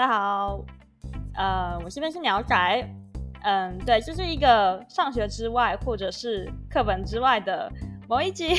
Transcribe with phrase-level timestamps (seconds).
[0.00, 0.64] 家好，
[1.34, 2.88] 呃，我这边是鸟仔，
[3.42, 7.70] 嗯，对，这、就是一个上学之外或者是课本之外的
[8.08, 8.54] 某一集，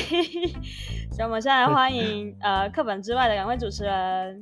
[1.09, 4.39] 所以我们现在欢迎 呃课本之外的两位主持人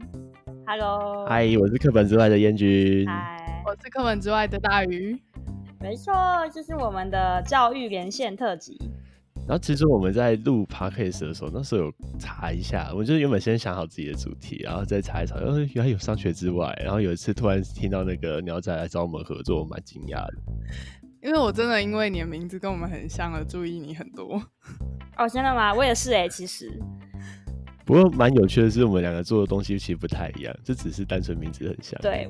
[0.66, 5.18] ，Hello，嗨，我是课本之外的彦君，嗨，我是课本之外的大鱼，
[5.80, 6.14] 没错，
[6.54, 8.78] 这、就是我们的教育连线特辑。
[9.50, 16.72] 然后其实我们在录 podcast 的时候，那时候有查一下，我就原本先想好自己的主题，然后再查一查，哦，原来有商学之外。
[16.84, 20.34] 然后有一次突然听到那个鸟仔来找我们合作，我蛮惊讶的。
[21.24, 24.40] 因为我真的因为你的名字跟我们很像而注意你很多。
[25.18, 25.74] 哦，真的吗？
[25.74, 26.72] 我也是哎、欸，其实。
[27.86, 32.00] 不过蛮有趣的是，我们两个做的东西其实不太一样，这只是单纯名字很像。
[32.04, 32.30] 对。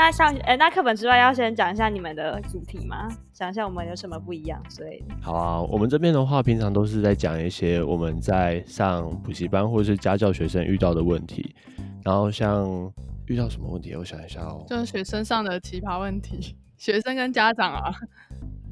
[0.00, 3.06] 那上诶、欸，那课本之外要先讲一下你们的主题吗？
[3.34, 4.58] 讲一下我们有什么不一样？
[4.70, 11.54] 所以好啊，我们这边的话，平常都是在讲一些我们在上补习班或者是家教学生遇到的问题。
[12.02, 12.66] 然后像
[13.26, 17.92] 遇到什么问题，我想一下哦，就是学生上的奇葩问题，学生跟家长啊，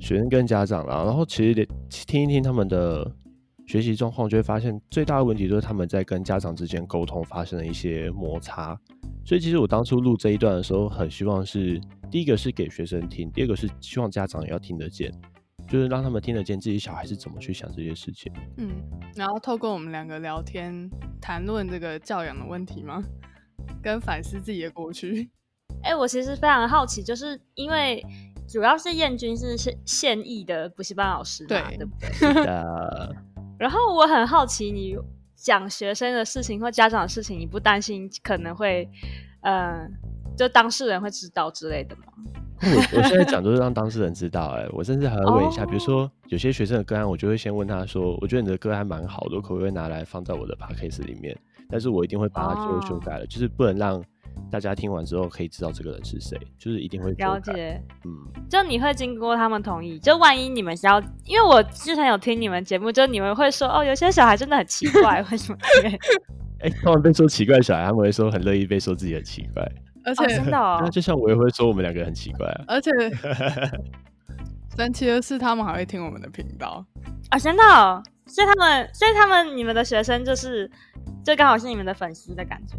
[0.00, 1.68] 学生跟家长啊，然后其实得
[2.06, 3.06] 听一听他们的
[3.68, 8.74] 学习状况，就会发现最大的问题就是他们在跟家长之间沟通发生了一些摩擦。
[9.26, 11.78] 所以其实我当初录这一段的时候，很希望是
[12.10, 15.12] 第一个是给学生听，第二个是希望家长也要听得见，
[15.68, 18.32] 就是让他们听得见自己小孩是怎么去想这些事情。
[18.56, 18.70] 嗯，
[19.14, 20.88] 然后透过我们两个聊天
[21.20, 23.04] 谈论这个教养的问题吗？
[23.82, 25.28] 跟反思自己的过去。
[25.84, 28.02] 哎、欸，我其实非常好奇，就是因为
[28.48, 32.10] 主要是彦君是现现役的补习班老师，对对不对？
[32.14, 33.14] 是的。
[33.58, 34.96] 然后我很好奇你。
[35.40, 38.90] 讲学生的事情或家长的事情，你不担心可能会，
[39.42, 39.88] 呃，
[40.36, 42.02] 就当事人会知道之类的吗？
[42.60, 45.70] 我我现在讲都是让当事人知道、欸，哎，我甚至还会问一下，oh.
[45.70, 51.38] 比如说有些学生的个案，我就会先问他说，我觉得你的歌还蛮好的，我可不可以拿来放在我的 podcast 里面？
[51.70, 53.28] 但是我一定会把它最后修改了，oh.
[53.30, 54.02] 就是不能让。
[54.50, 57.80] 大家听完之后可以知道这个人是谁，就是一定会了解。
[58.04, 58.10] 嗯，
[58.48, 65.58] 就你会经过他们同意，就万一你们想要，因为我之前有听你们节目，就你们会说哦，有些小孩真的很奇怪， 为什么？
[66.60, 69.62] 哎、欸，他们被说奇怪小孩，他们会说很乐意被说自己很奇怪，
[70.04, 72.90] 而且、哦、真的、哦，那就像我也会说我们两个很奇怪啊，而且
[74.76, 76.84] 神奇的是，他们还会听我们的频道
[77.30, 80.70] 啊，真的、哦，所以他们，所以他们，你们的学生就是，
[81.24, 82.76] 就刚好是你们的粉丝的感觉。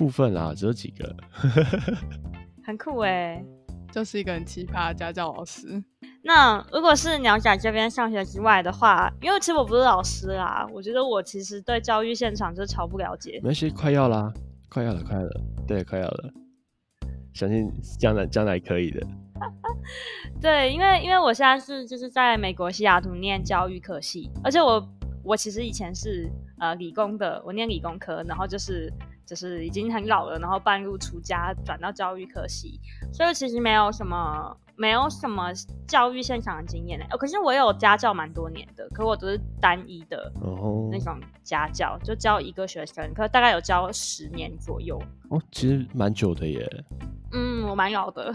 [0.00, 1.14] 部分啦，只有几个，
[2.64, 3.44] 很酷哎、欸，
[3.92, 5.84] 就是一个很奇葩的家教老师。
[6.24, 13.38] 那如果是鸟仔这边上学之外的话，因为其实我不是老师啦，我觉得我其实对教育现场就超不了解。
[13.44, 14.32] 没事，快要啦，
[14.70, 16.32] 快要了，快要了，对，快要了，
[17.34, 19.06] 相信将来将来可以的。
[20.40, 24.82] 对，因为因为我现在是就是在美国西雅图念教育科系，而且我
[25.22, 26.26] 我其实以前是
[26.58, 28.90] 呃理工的，我念理工科，然后就是。
[29.30, 32.80] 就是已经很老了，然后半路出家转到教育科系，
[33.12, 35.52] 所以其实没有什么没有什么
[35.86, 37.06] 教育现场的经验呢。
[37.12, 40.32] 哦，可是我有家教蛮多年的，可我都是单一的
[40.90, 45.00] 那种家教，就教一个学生，可大概有教十年左右。
[45.28, 46.68] 哦，其实蛮久的耶。
[47.32, 48.32] 嗯，我蛮老的。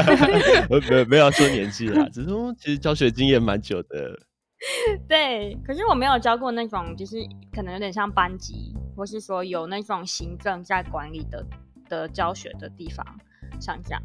[0.70, 4.18] 没有没有说年纪啦，只是说其实教学经验蛮久的。
[5.06, 7.18] 对，可是我没有教过那种，就是
[7.54, 8.74] 可能有点像班级。
[8.96, 11.44] 或是说有那种行政在管理的
[11.88, 13.04] 的教学的地方，
[13.60, 14.02] 像这样。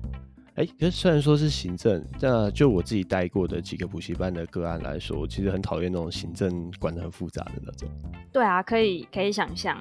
[0.55, 7.89] 哎、欸，可是虽然说是行政，那就我自己带过的几个补习班的个案来说，我其实很讨厌那种行政管的很复杂的那种。
[8.33, 9.77] 对啊，可以可以想象。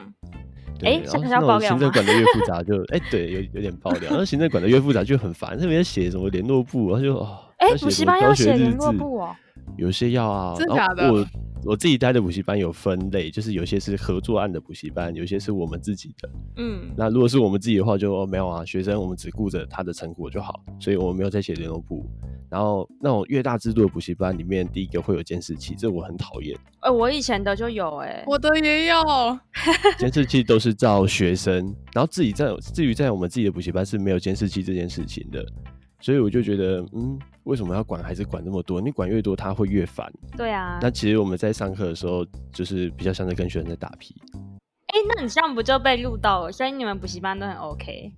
[0.83, 4.11] 哎，想想爆料行政管的越复杂就，就哎，对，有有点爆料。
[4.13, 9.37] 那行政管的越复杂就很烦，特别写什么联络簿，然后就哦，哎，补习班要写联络簿哦，
[9.77, 11.13] 有些要啊，真的假的？
[11.13, 11.27] 我
[11.77, 16.31] 自己待的补习班有分类，就是有些是合作案的补习班，有些是我们自己的。
[16.57, 22.05] 嗯，那如果是我们自己的话就，就、哦、没有啊，学生我们只顾着他的成果就好，所以我们没有在写联络簿。
[22.49, 26.59] 然后那种越大制度的补习班里面，第一个会有监视器，这我很讨厌。
[26.81, 28.97] 哎、欸，我以前的就有、欸，哎，我的也有。
[29.99, 35.47] 监视器都是照学生，然后自己在至于在我们自己的补习班是没有监视器这件事情的。
[36.01, 38.81] 所以我就觉得，嗯，为什么要管孩子管这么多？
[38.81, 40.11] 你管越多，他会越烦。
[40.37, 40.79] 对啊。
[40.81, 44.15] 那其实我们在上课的时候，就是比较像是跟学生在打屁。
[44.33, 46.53] 哎、欸，那你这样不就被录到了？
[46.53, 48.13] 所以你们补习班都很 OK。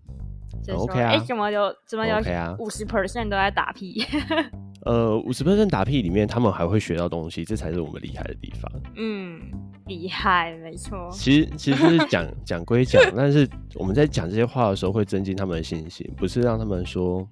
[0.63, 1.09] 就是、OK 啊。
[1.11, 2.17] 哎、欸，怎么有怎么有
[2.59, 4.03] 五十 percent 都在打屁？
[4.87, 8.71] 呃，五十 percent 打屁里面，他们还会学到东西，这才是我们厉害的地方。
[8.97, 9.41] 嗯，
[9.87, 11.09] 厉害，没错。
[11.13, 17.27] 其实其实是讲讲归讲， 但是我们在讲这些话的时候，会增进他们的信心，不是让他们说。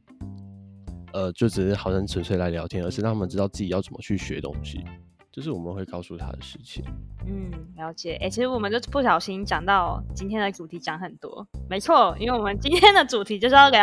[1.12, 4.84] 呃，就只是好像纯粹来聊天，而是让他们知道自己要怎么去学东西。
[5.32, 6.84] 这是我们会告诉他的事情。
[7.24, 8.14] 嗯，了解。
[8.14, 11.46] 哎、欸，其实我们就不小心讲到今天的主题，讲很多。
[11.68, 13.80] 没错，因为我们今天的主题就是要聊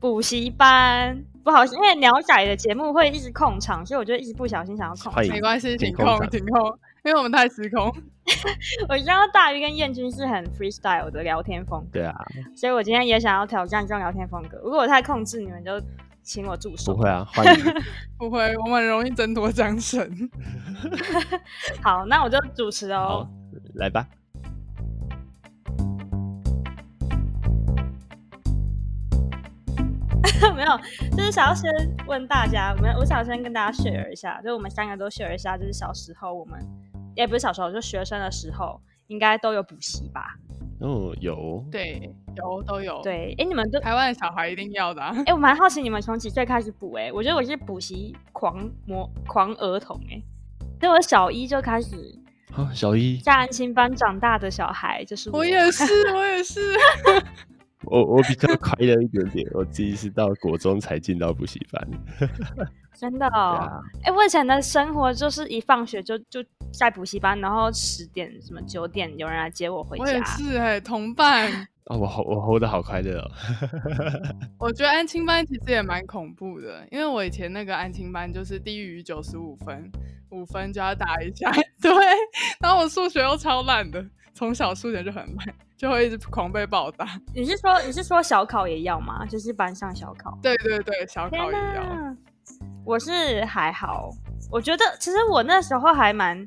[0.00, 1.22] 补习班。
[1.44, 5.12] 不好，因为鸟仔的节目会一直控场，所以我就一直不小心想要控。
[5.28, 7.94] 没关系，停控，停控，因为我们太失控。
[8.88, 12.14] 我知道大鱼跟燕君是很 freestyle 的聊天风格，对啊，
[12.56, 14.58] 所以我今天也想要挑战这种聊天风格。
[14.58, 15.80] 如果我太控制，你们就
[16.22, 16.94] 请我助手。
[16.94, 17.64] 不会啊，欢迎。
[18.18, 20.30] 不会，我们很容易争夺掌声。
[21.82, 23.26] 好，那我就主持哦。
[23.26, 23.28] 好，
[23.74, 24.06] 来吧。
[30.54, 30.78] 没有，
[31.16, 31.70] 就是想要先
[32.06, 36.60] 问大家，我们我想先跟大家 share 一下，就我们三个都 share 一下，就是小时候我们
[37.16, 40.36] 也不是小时候，就学生的时候，应该都有补习吧？
[40.80, 43.02] 哦，有，对，有都有。
[43.02, 45.02] 对，哎，你们都台湾的小孩一定要的。
[45.02, 46.92] 啊哎，我蛮好奇你们从几岁开始补？
[46.92, 50.22] 哎，我觉得我是补习狂魔狂儿童，哎，
[50.80, 51.96] 就我小一就开始。
[52.54, 55.84] 啊，小一在安心班长大的小孩，就是我，我也是，
[56.14, 56.60] 我也是。
[57.84, 61.88] 我我比较快乐一点点，我自己是到国中才进到补习班。
[62.98, 70.04] 真的哦，哎、啊欸，我以前的生活就是一放学就就在补习班，然后十点什么九点有人来接我回家。
[70.04, 71.48] 我也是哎、欸，同伴。
[71.88, 73.30] 啊，我好我活得好快乐哦。
[74.58, 79.90] 我觉得安亲班其实也蛮恐怖的，因为我以前那个安亲班就是低于九十五分，
[80.30, 81.50] 五分就要打一下。
[81.80, 81.90] 对，
[82.60, 84.04] 然后我数学又超烂的，
[84.34, 85.54] 从小数学就很烂。
[85.78, 87.06] 就会一直狂被暴打。
[87.32, 89.24] 你是说你是说小考也要吗？
[89.24, 90.36] 就是班上小考。
[90.42, 92.16] 对对对，小考也要。
[92.84, 94.10] 我是还好，
[94.50, 96.44] 我觉得其实我那时候还蛮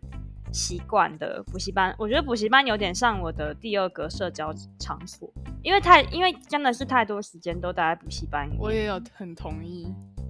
[0.52, 1.96] 习惯的补习班。
[1.98, 5.32] 我觉得补习班有点像我的第二个社交场所，
[5.64, 8.50] 因为太因为真的是太多时间都待在补习班。
[8.60, 9.88] 我也有很同意。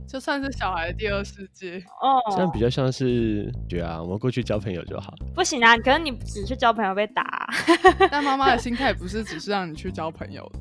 [0.08, 5.14] 就算是小孩的第二世界哦，这样比较像是对啊，我们过去交朋友就好。
[5.34, 7.48] 不行啊，可是你只去交朋友被打啊。
[8.12, 10.60] 但妈妈的心态不是只是让你去交朋友的。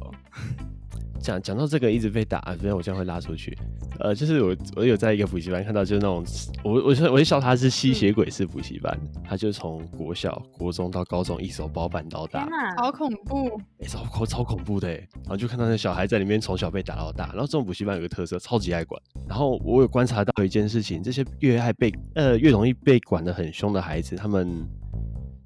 [1.21, 3.57] 讲讲到这个一直被打，不然我这样会拉出去。
[4.01, 6.25] 呃，就是我我有在一个补习班看到，就是那种
[6.65, 12.49] 我我就我就笑他是吸血鬼式补习班，嗯、他就从国小、国中到高中一手包办到大，
[12.79, 13.49] 好恐怖，
[13.79, 14.95] 哎、欸，超超超恐怖的哎。
[15.23, 19.01] 然后就看到那小孩在里面从小被打到大，然后这种补习班有个特色，超级爱管。
[19.29, 24.67] 然后我有观察到一件事情，这些越爱被呃越容易被管的很凶的孩子，他们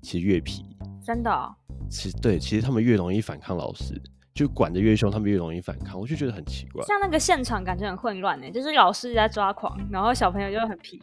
[0.00, 0.64] 其实越皮，
[1.04, 1.52] 真的、哦。
[1.90, 4.00] 其实对，其实他们越容易反抗老师。
[4.34, 6.84] 就管得越凶，他们越容易反抗，我就觉得很奇怪。
[6.84, 11.00] 像那个现场感觉很混乱呢，就是老师在抓狂，然后小朋友就很皮，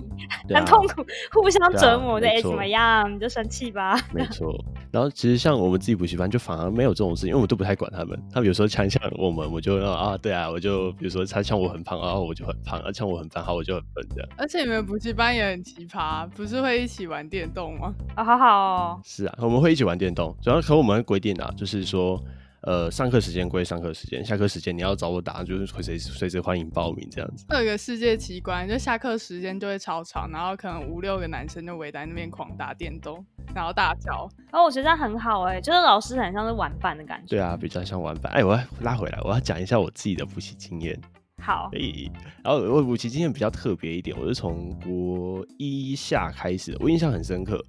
[0.54, 1.01] 啊、很痛苦，
[1.31, 2.28] 互相折磨的。
[2.28, 3.16] 哎、啊，怎么样？
[3.16, 3.98] 你就生气吧。
[4.13, 4.54] 没错。
[4.92, 8.22] 然后其实像我们自己补习班，就反而没有这种事情，因为我们都不太管他们。
[8.33, 14.30] 他们有时候呛呛我们，我就啊，对啊，我就比如说他呛我很胖，然后我就很胖；他呛我很胖，好，我就很笨这样。
[14.38, 17.94] 而且你们补习班也很奇葩，不是会一起玩电动吗？
[18.13, 19.00] 啊，好好哦。
[19.06, 22.22] 是啊，我们会一起玩电动，主要可我们规定啊，就是说。
[22.62, 27.44] 呃，上课时间归上课时间，下课时间你要找我打，就是随时随时欢迎报名这样子。
[27.50, 33.25] 有个世界奇观，就下课时间就会超吵，然后可能五六个男生就围在那边狂打电动，
[33.56, 34.30] 然后大叫。
[34.52, 37.36] 哦，我觉得这样很好哎、欸，就是老师很像是玩伴的感觉。
[37.36, 38.31] 对啊，比较像玩伴。
[38.34, 40.96] 哎，我要拉回来，我要讲一下我自己的复习经验。
[41.42, 41.68] 好。
[41.74, 42.12] 诶，
[42.44, 47.59] 然后我补习经验比较特别一点，我是从国一下开始，我印象很深刻。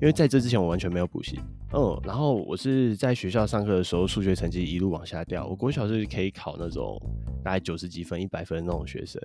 [0.00, 1.38] 因为在这之前我完全没有补习，
[1.74, 5.46] 嗯，然后我是在学校上课的时候，数学成绩一路往下掉。
[5.46, 6.98] 我国小是可以考那种
[7.44, 9.20] 大概九十几分、一百分那种学生，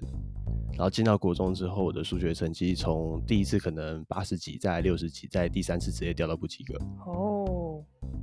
[0.73, 6.77] 然后进到国中之后，我的数学成绩从第一次可能八十几，再六十几，再第三次直接掉到不及格。
[7.05, 7.64] 哦，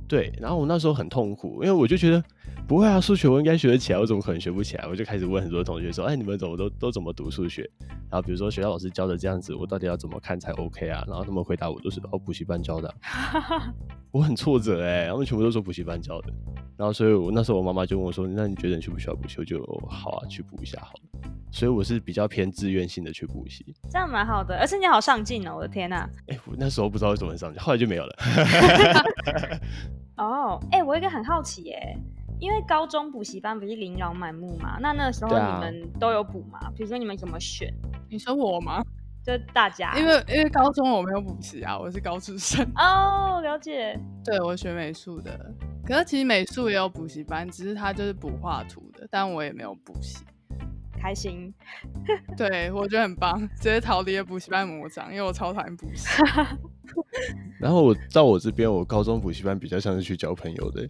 [0.07, 2.23] 对，然后我那时候很痛苦，因为我就觉得
[2.67, 4.85] 不会啊，数学我应该学得起来，我怎么可能学不起来？
[4.87, 7.69] 我就开始问很多同学说，哎，你们怎么都都怎么读数学？
[8.09, 11.03] 然后比如说学校老师教的这样子，我到底要怎么看才 OK 啊？
[11.07, 13.73] 然后他们回答我都是哦，补习班教的啊。
[14.11, 16.31] 我很挫折哎，他们全部都说补习班教的。
[16.77, 19.37] 然后所以我那时候我妈妈就问我说，那你觉得你需不需要补习？
[19.39, 21.29] 我就好啊，去补一下好了。
[21.51, 26.09] 所以我是比较偏自愿性的去补习，这样蛮好的，而且你好上进哦，我的天呐！
[26.25, 28.15] 哎，我那时候不知道为什么很上进，后来就没有了。
[30.17, 31.97] 哦，哎，我有一个很好奇耶。
[32.39, 36.59] 因为高中补习班不是琳琅满目嘛，那那个时候你们都有补吗？
[36.75, 37.73] 比如说你们怎么选？
[38.09, 38.83] 你说我吗？
[39.23, 42.69] 就大家，因为因为高中我没有补习啊，我是高中生。
[42.75, 43.97] 哦，了解。
[44.25, 45.39] 对，我学美术的，
[45.85, 50.25] 可是其实美术也有补习班，只是他就是补画图的，但我也没有补习。
[51.03, 51.53] 开心。
[52.37, 56.07] 对，我觉得很棒，直接逃离了补习班魔掌，因为我超讨厌补习。
[57.59, 60.87] 然后我到我这边，我高中补习班比较像是去交朋友的。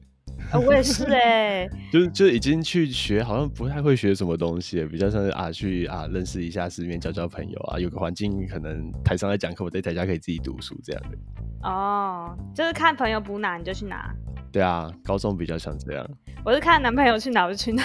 [0.51, 11.17] 哦，我也是哎， 就是就已经去学，好像不太会学什么东西，比较像是啊去啊认识一下世面，交交朋友啊，有个环境可能台上在讲课，我在台下可以自己读书这样的。
[11.63, 14.13] 哦，就是看朋友补哪你就去哪。
[14.51, 16.07] 对啊，高中比较像这样。
[16.43, 17.83] 我是看男朋友去哪我就去哪。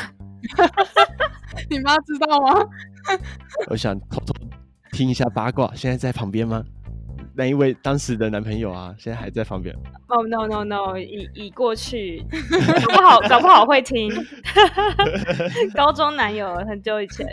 [1.70, 2.66] 你妈知道吗？
[3.70, 4.34] 我想偷偷
[4.92, 6.62] 听一下八卦，现在在旁边吗？
[7.34, 9.74] 那一位当时的男朋友啊，现在还在旁边。
[10.08, 12.24] 哦、oh, no no no，已已过去，
[12.84, 14.10] 搞不好搞不好会听。
[15.74, 17.26] 高中男友很久以前。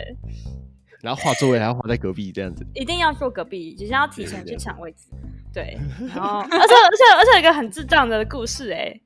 [1.02, 2.64] 然后画座位还要画在隔壁这样子。
[2.74, 5.08] 一定要坐隔壁，就是要提前去抢位置。
[5.52, 5.78] 对，
[6.14, 9.00] 然后而且而且而且有一个很智障的故事哎、欸，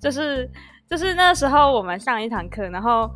[0.00, 0.50] 就是
[0.88, 3.10] 就是那时候我们上一堂课，然后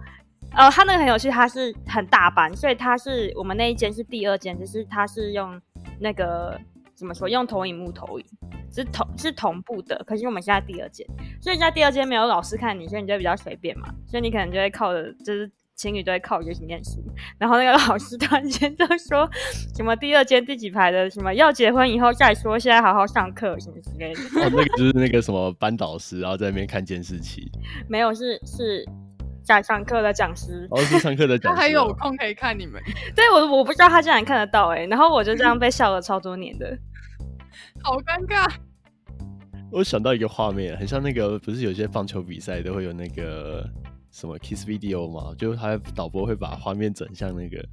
[0.57, 5.61] 呃他那个很有趣，他是很大班，所以他是我们那一间是第二间，就是他是用
[6.01, 6.59] 那个。
[6.97, 7.29] 怎么说？
[7.29, 8.25] 用投影幕投影
[8.73, 11.07] 是同是同步的，可是我们现在第二间，
[11.43, 17.05] 所以在第二间没有老师看你，所以你就比较随便嘛，所以你可能就会靠着，就是情侣都会靠着一起念书。
[17.37, 19.29] 然后那个老师突然间就说
[19.75, 24.21] 什么第二间第几排的什么要结婚以后再说，现在好好上课什么之类的。
[24.41, 27.53] 哦，那个就是那个什么班导师，然后在那边看监视器。
[27.91, 28.83] 没有，是是
[29.47, 30.67] 在上课的讲师。
[30.71, 31.57] 哦，是上课的讲师。
[31.57, 32.83] 他还有空可以看你们。
[33.15, 36.77] 对，我我不知道他竟然看得到哎、欸，然后我就这样被笑了超多年的。
[37.83, 38.53] 好尴尬！
[39.71, 43.65] 我想到一个画面，很像那个，不是有些棒球比赛都会有那个
[44.11, 45.35] 什么 kiss video 吗？
[45.39, 47.65] 就他导播会把画面转向那个，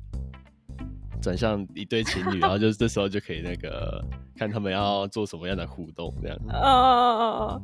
[1.21, 4.03] 转向一对情侣，然后就 这时候就可以那个
[4.37, 6.37] 看他们要做什么样的互动这样。
[6.49, 7.61] 哦哦哦哦哦。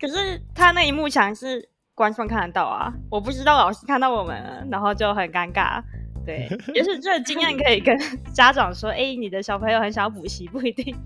[0.00, 5.82] 可是他那一幕墙是观众看得到啊，我不知道老师看到我们，然后就很尴尬。
[6.24, 7.98] 对， 也是这个经验可以跟
[8.32, 10.96] 家长说，哎、欸，你的小朋友很想要补习，不一定。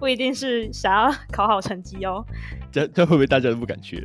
[0.00, 2.26] 不一定是想要考好成绩哦，
[2.72, 4.04] 这这会不会大家都不敢去？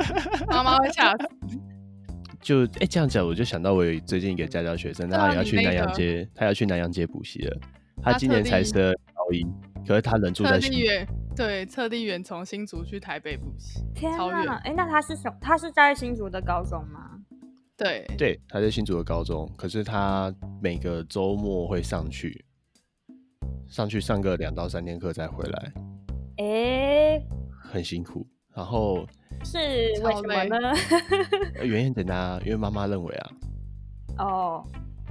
[0.46, 1.26] 妈妈会吓死。
[2.42, 7.56] 就哎、欸，这样讲我就想到我有最近一个家教学生，他也要去南洋街，他要去南洋街补习了。
[8.02, 9.46] 他今年才升高一，
[9.88, 10.78] 可是他人住在新竹。
[11.34, 13.80] 对，特地远从新竹去台北补习。
[13.94, 14.60] 天啊！
[14.64, 15.34] 哎、欸，那他是什？
[15.40, 17.18] 他是在新竹的高中吗？
[17.74, 20.30] 对对，他在新竹的高中，可是他
[20.60, 22.44] 每个周末会上去。
[23.66, 25.72] 上去上个两到三天课再回来，
[26.38, 27.26] 哎、欸，
[27.62, 28.26] 很辛苦。
[28.54, 29.06] 然后
[29.44, 30.72] 是为什么呢？
[31.64, 33.30] 原因很简单啊，因为妈妈认为啊，
[34.18, 34.66] 哦，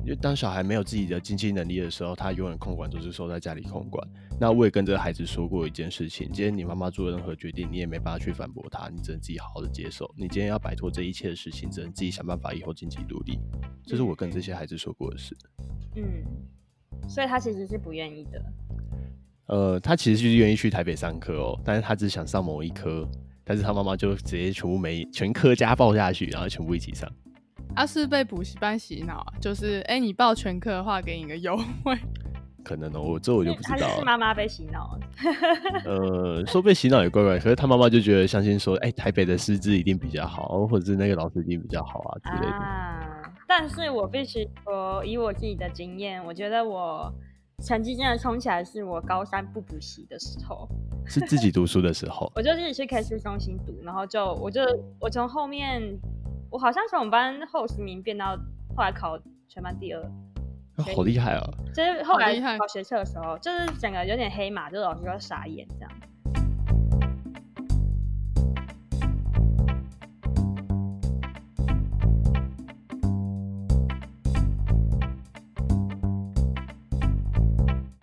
[0.08, 4.08] 因为当小孩没有自己的经济能力的时候，他永远控管都是收在家里控管。
[4.40, 10.10] 那我也跟这个孩子说过一件事情：今天你妈妈做任何决定，你也没办法去反驳她，你只能自己好好的接受。
[10.16, 13.38] 你今天要摆脱这一切的事情，只能自己想办法以后经济独立。
[13.86, 15.36] 这是我跟这些孩子说过的事。
[15.98, 16.04] 嗯。
[17.10, 18.42] 所以他其实是不愿意的。
[19.48, 23.06] 呃，他其实就是愿意去台北上课哦，但是他只想上某一科，
[23.44, 27.12] 但是他妈妈就直接全部没全科家报下去，然后全部一起上。
[27.78, 31.96] 他是被补习班洗脑啊，就是哎、欸，你报全科的话，给你个优惠。
[32.66, 33.96] 可能哦，我这我就不知道了。
[34.00, 34.98] 是妈妈被洗脑。
[35.86, 42.56] 呃，说被洗脑也怪怪，可是他妈妈就觉得相信说，哎、欸，台北的师资一定比较好，或者是那个老师一定比较好啊之类的。
[42.56, 47.14] 啊但是我必须说，以我自己的经验，我觉得我
[47.64, 50.68] 成绩真的冲起来是我高三不补习的时候，
[51.06, 52.30] 是自己读书的时候。
[52.36, 54.62] 我就自己去 K 书中心读，然后就我就
[55.00, 55.82] 我从后面，
[56.50, 58.38] 我好像从我们班后十名变到
[58.76, 60.02] 后来考全班第二，
[60.78, 61.44] 啊、好厉害啊！
[61.74, 65.92] 就是后来考学测的时候，就是整个有点黑马，就是老师要傻眼这样。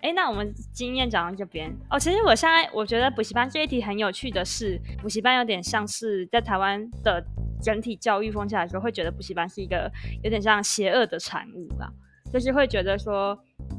[0.02, 1.98] 哎，那我们经验讲到这边哦。
[1.98, 7.24] 其实我现在我觉得补习班这一题很有趣的是，补习班有点像是在台湾的
[7.64, 9.90] 整体教育风气来说，会觉得补习班是一个
[10.22, 11.90] 有点像邪恶的产物吧。
[12.32, 13.38] 就是会觉得说，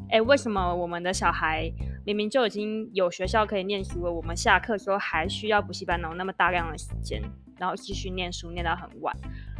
[0.09, 1.71] 哎，为什么我们的小孩
[2.05, 7.21] 明明就已经有学校可以念书了，我们下课的时候还需要补习班，然后那么大量的时间，
[7.59, 9.15] 然后继续念书念到很晚。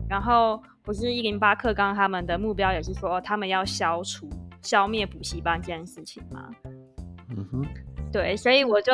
[0.10, 4.27] 然后不是一零八课纲他们的目标也是说，他们要消除。
[4.62, 6.50] 消灭补习班这件事情吗？
[7.29, 7.65] 嗯哼，
[8.12, 8.91] 对，所以我就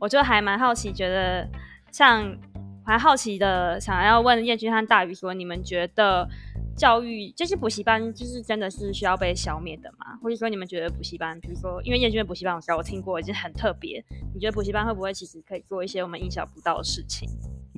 [0.00, 1.48] 我就还蛮好奇，觉得
[1.92, 2.36] 像
[2.84, 6.28] 还好奇的，想要问燕君和大鱼说，你们觉得
[6.76, 10.18] 教育就是补习班，就是真的是需要被消灭的吗？
[10.22, 17.28] 或者说你们觉得补习班，比如说因为燕君的补习班，我知道我听过已经很特别，你觉得补习班会不会其实可以做一些我们意想不到的事情？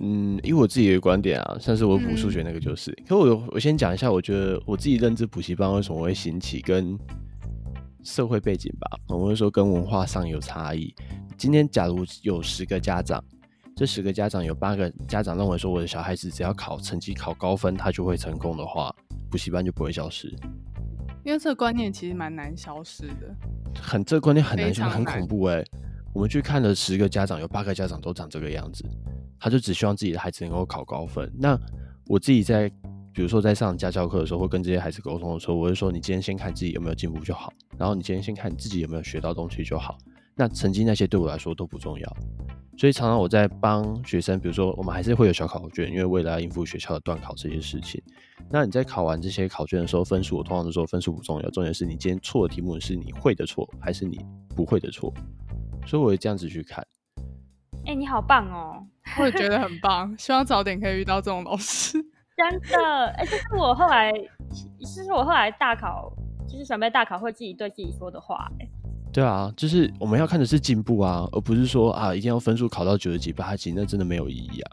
[0.01, 6.99] 嗯，以我自己的观点啊，像是我补数学那个就是，嗯、可我我先讲一下，我觉得我自己认知补习班为什么会兴起跟。
[8.07, 10.95] 社会背景吧，我们会说跟文化上有差异。
[11.39, 13.25] 今天假如有十个家长，
[13.77, 18.95] 这十个家长有八个家长认为说，我的小孩子只要考成绩考高分，他就会成功的话，
[19.29, 20.33] 补习班就不会消失。
[21.25, 23.35] 因为这个观念其实蛮难消失的，
[23.83, 25.65] 很这个观念很难，消失很恐怖哎、欸。
[26.13, 28.85] 我们去看了十个家长，有八个家长都长这个样子，
[29.41, 31.29] 他就只希望自己的孩子能够考高分。
[31.37, 31.59] 那
[32.07, 32.69] 我自己在，
[33.13, 39.99] 比如说在上家教课的时候，会跟这些孩子沟通的时候，我会说：你今天先看自己有没有进步就好，然后你今天先看你自己有没有学到东西就好。
[40.37, 42.17] 那成绩那些对我来说都不重要。
[42.77, 48.03] 所以常常我在帮学生，比如说我们还是会有小考卷，因为为了要应付学校的段考这些事情。
[48.51, 54.19] 那你在考完这些考卷的时候，分数我通常都说分数不重要，重点是你今天错的题目是你会的错，还是你
[54.57, 55.15] 不会的错。
[55.87, 56.85] 所以我会这样子去看。
[57.87, 58.85] 哎、欸，你好棒哦！
[59.21, 61.93] 我也觉得很棒，希望早点可以遇到这种老师。
[62.37, 64.11] 真的，哎、欸，这是我后来，
[64.81, 66.13] 这是我后来大考，
[66.49, 68.51] 就是准备大考会自己对自己说的话。
[68.59, 68.69] 哎。
[69.15, 74.73] 对啊，就是我们要看的是进步啊，而不是说啊一定要分数考到九十几、八十几，那真的没有意义啊。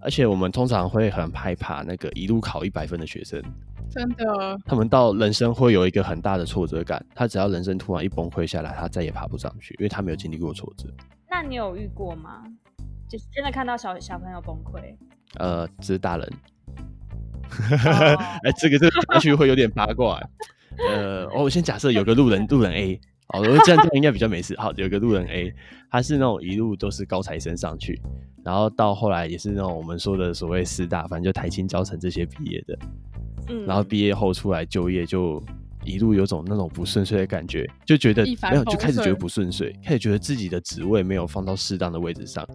[0.00, 3.42] 而且我们通常会很害怕那个一路考一百分的学生，
[3.90, 10.88] 真的，他们到人生会有一个很大的挫折感，他只要人生突然一崩溃下来，他再也爬不上去，因为他没有经历过挫折。
[11.28, 12.44] 那你有遇过吗？
[13.08, 14.94] 就是真的看到小小朋友崩溃？
[15.34, 16.32] 呃，只是大人。
[17.68, 18.20] 哎、oh.
[18.44, 20.20] 欸，这个这个也许会有点八卦。
[20.88, 23.00] 呃，我先假设有个路人，路人 A。
[23.28, 24.54] 好，我这样这样应该比较没事。
[24.58, 25.54] 好，有个路人 A，
[25.90, 28.00] 他是那种一路都是高材生上去，
[28.44, 32.78] 然后到后来也是那种我们说的所谓师大，反正就台清交成这些毕业的，
[33.48, 35.42] 嗯，然后毕业后出来就业，就
[35.84, 42.46] 一路有种那种不顺遂的感觉，就觉得没有，就开始觉得不顺遂，开始觉得自己的职位没有放到适当的位置上。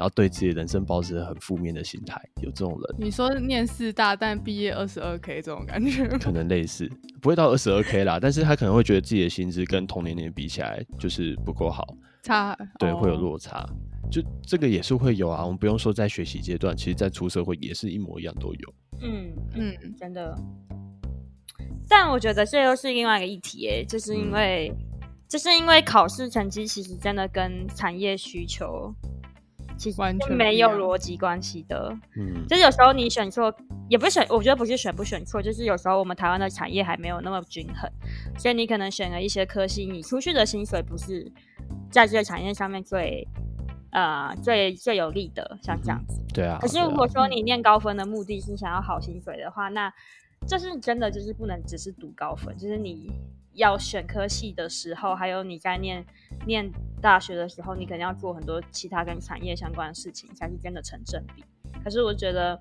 [0.00, 2.96] 然后对自己的人生抱持很负面的心态，有这种人。
[2.98, 6.90] 你说念四大但毕业二十二 k 这种感觉，可能类似，
[7.20, 11.86] 不会到二十二 k 啦，但是他可能会觉得自己的薪资跟同年龄比起来就是不够好，
[12.22, 13.68] 差，对，哦、会有落差。
[14.10, 18.74] 就这个也是会有啊，我们不用说在学习阶段，其实在出社会也是一模一样都有。
[19.02, 20.34] 嗯嗯，真的。
[21.86, 28.94] 但我觉得这又是另外一个议题诶，就是因为，嗯、就是因为考试成绩其实真的跟产业需求。
[29.80, 33.50] 其实没有逻辑关系的，嗯，就是有时候你选错，
[33.88, 37.90] 也不是选，我觉得不是选不选错，就是有时候我们台湾的产业还没有那么均衡，
[38.38, 41.32] 所以你可能选了一些科系，你出去的薪水不是
[41.90, 43.26] 在这个产业上面最，
[43.92, 46.58] 呃，最最有利的，像这样子，对啊。
[46.60, 49.90] 可是如果说你念高分的目的是想要好薪水的话，那
[50.46, 53.10] 这是真的，就是不能只是读高分，就是你。
[53.60, 56.04] 要选科系的时候，还有你在念
[56.46, 56.70] 念
[57.00, 61.44] 大学的时候，你肯定要做很多其他跟产业相关的事情，才是真的成正比。
[61.84, 62.60] 可是我觉得，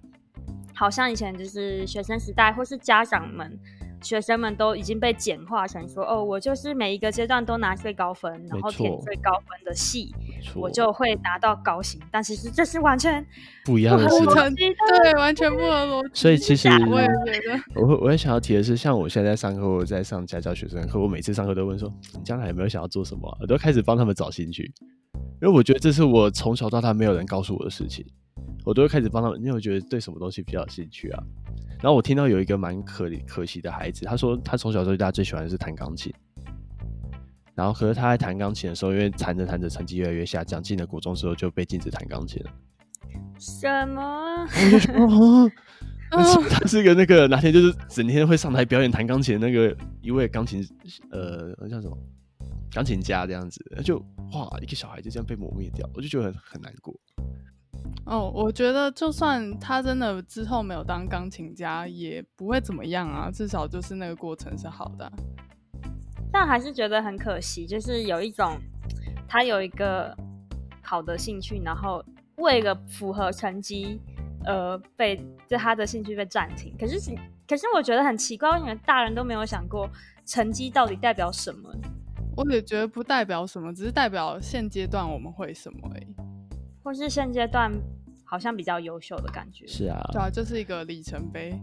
[0.75, 3.57] 好像以前就是学生时代，或是家长们。
[4.01, 10.13] 学生们都已经被简化成说：“哦，我就是每一个阶段都拿最高分，然后填最高分的系，
[10.55, 13.25] 我就会拿到高薪。”但其实这是完全
[13.65, 14.25] 不一样的事情，
[15.03, 16.09] 对，完全不合逻辑。
[16.13, 24.71] 所以其实我也觉得，我我也想要提的是，像我现在在上课，我在上家教学生课，我每次上课都问说：“你将来有没有想要做什么啊？”我都开始帮他们找兴趣，
[25.41, 28.05] 因为我觉得这是我从小到大没有人告诉我的事情，
[28.65, 31.23] 我都会开始帮他们，因为我觉得对什么东西比较有兴趣啊。
[31.81, 36.13] 然后我听到有一个蛮可可惜的孩子，他说他从小到大最喜欢的是弹钢琴，
[37.55, 42.51] 然后可是他在弹钢琴的时候，因为弹着弹着成绩越来越下降，进了国中之后就被禁止弹钢琴了。
[43.39, 44.45] 什么？
[46.11, 50.61] 他是个那个哪天就是整天会上台表演弹钢琴的那个一位钢琴
[51.11, 51.95] 呃叫什么
[52.71, 53.99] 钢琴家这样子，就
[54.33, 56.93] 哇一个小孩就这样被磨灭掉，我就觉得很很难过。
[58.05, 63.29] 哦，我觉得就算他真的之后没有当钢琴家，也不会怎么样啊。
[63.31, 65.11] 至少就是那个过程是好的。
[66.31, 68.57] 但还是觉得很可惜，就是有一种
[69.27, 70.15] 他有一个
[70.81, 72.03] 好的兴趣，然后
[72.37, 73.99] 为了符合成绩，
[74.45, 76.75] 呃，被就他的兴趣被暂停。
[76.79, 76.99] 可是，
[77.47, 79.87] 可是我觉得很奇怪，为什么大人都没有想过
[80.25, 81.69] 成绩到底代表什么？
[82.37, 86.15] 我也觉得不代表什么，只是代表现阶段我们会什么而已。
[86.89, 87.71] 或是现阶段
[88.25, 91.53] 好像比较优秀的感觉，是啊，对啊，就是一个里程碑。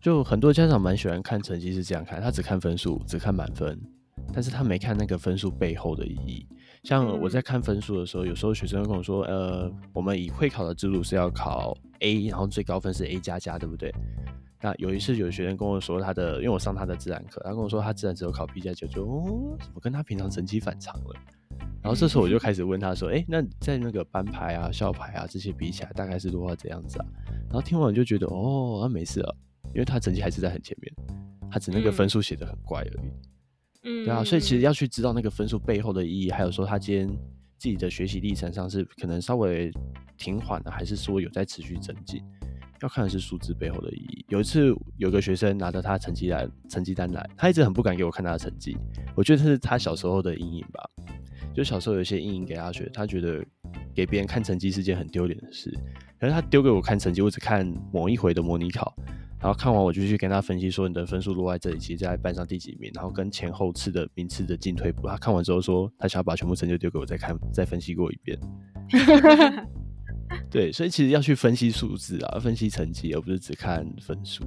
[0.00, 3.80] 就很多家长蛮喜欢看成绩是这样看，他只看分数，只看满分，
[4.34, 6.44] 但是他没看那个分数背后的意义。
[6.82, 13.94] 像我在看分数的时候，有时候学生会跟我说，呃，我们以会考的制度是要考 A，然后最高分是 A 加加，对不对？
[14.60, 21.14] 那有一次有学生跟我说他的，因为我上他的自然课，他跟我说他自然只有考 B 加九，就哦，怎么跟他平常成绩反常了？
[21.82, 27.06] 然后这时候我就开始问他说：“哎，那在那个班牌啊、校牌啊这些比起来，大概是如何这样子啊？”
[27.48, 29.36] 然后听完就觉得：“哦，那没事了，
[29.74, 30.92] 因为他成绩还是在很前面，
[31.50, 33.10] 他只那个分数写得很怪而已。”
[33.88, 37.08] 嗯，对啊，所以其实要去知道那个分数背后的意义，还有说他今天
[37.56, 39.70] 自己的学习历程上是可能稍微
[40.18, 42.20] 停缓了，还是说有在持续增进？
[42.82, 44.24] 要看的是数字背后的意义。
[44.28, 48.76] 有一次，有个学生拿着他成绩来成绩单来，他一直很不敢给我看他的成绩。
[49.14, 50.90] 我觉得这是他小时候的阴影吧，
[51.56, 53.42] 就小时候有一些阴影给他学，他觉得
[53.94, 55.72] 给别人看成绩是件很丢脸的事。
[56.20, 58.94] 可是他丢给我看成绩，我只看某一回的模拟考，
[59.40, 65.08] 然后看完我就去跟他分析说，你的分数落在这里，其实在班上第几名，然后跟前后次的名次的进退步。
[65.08, 68.38] 他看完之后说，他想要把全部成绩丢给我再看，再分析过一遍。
[70.50, 74.44] 对，所以其实要去分析数字啊，分析成绩，而不是只看分数。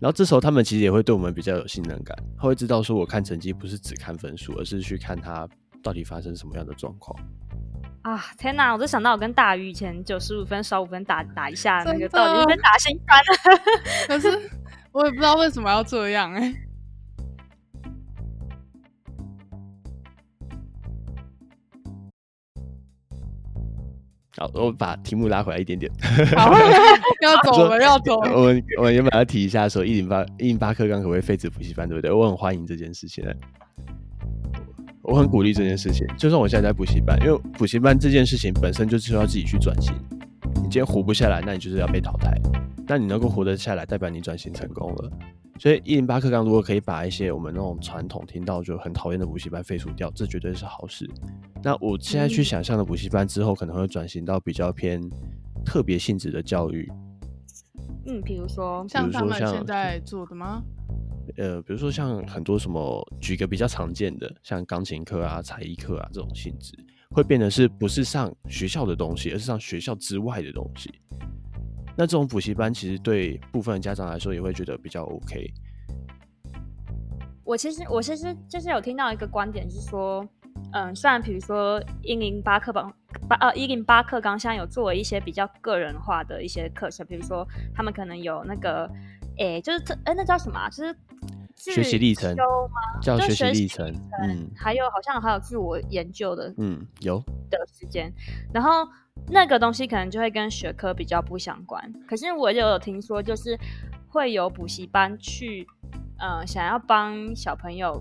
[0.00, 5.48] 然后这时候他们其实也会对我们比较有信任感，他会知道说，我看成绩不是只看分数，而是去看他
[5.82, 7.18] 到底发生什么样的状况。
[8.02, 8.72] 啊天哪！
[8.72, 13.60] 我就想到我跟大鱼以前九十五分少五分打打一下，那个到底被打心酸了。
[14.06, 14.28] 可是
[14.92, 16.65] 我也不知道为什么要这样哎、欸。
[24.38, 25.90] 好，我把题目拉回来一点点。
[26.36, 26.52] 好，
[27.22, 28.32] 要走了，要走了。
[28.36, 32.12] 我们我们原本要提一下说，一零八一零八课纲可不可以废止补习班，对不对？
[32.12, 33.24] 我很欢迎这件事情。
[35.02, 39.94] 我很鼓励这件事情，就算我现在在补习班，因为补习班这件事情本身就是要自己去转型。
[40.66, 42.36] 你今天活不下来，那你就是要被淘汰。
[42.88, 45.10] 那你能够活得下来，代表你转型成功了。
[45.60, 51.08] 所以一零八课纲如果可以把一些我们那种传统听到就很讨厌的补习班废除掉，这绝对是好事。
[51.62, 55.00] 那我现在去想象的补习班之后可能会转型到比较偏
[55.64, 56.90] 特别性质的教育。
[58.06, 60.64] 嗯，比如说像他们现在做的吗？
[61.36, 66.76] 呃，比如说像很多什么，举个比较常见的，像钢琴课啊、才艺课啊这种性质，
[67.10, 70.92] 会变得是不是上学校的东西，而是上学校之外的东西。
[71.96, 75.50] 那这种补习班其实对部分家长来说也会觉得比较 OK。
[77.44, 80.26] 我其实我其实就是有听到一个观点是说，
[80.72, 82.92] 嗯，虽然比如说一零八课纲
[83.28, 88.90] 八呃一零八课纲现在有做了一些比较个人化的一些课程，比如说他们可能有那个。
[89.38, 90.66] 哎，就是这，哎，那叫什么啊？
[90.70, 90.96] 就是
[91.56, 93.00] 学习历程吗？
[93.00, 93.92] 叫学习历程，
[94.22, 97.18] 嗯，还有好像还有自我研究的，嗯，有
[97.50, 98.12] 的时间。
[98.52, 98.86] 然后
[99.28, 101.92] 那个东西可能就会跟学科比较不相关。
[102.06, 103.58] 可是我就有听说，就是
[104.08, 105.66] 会有补习班去，
[106.18, 108.00] 呃，想要帮小朋友，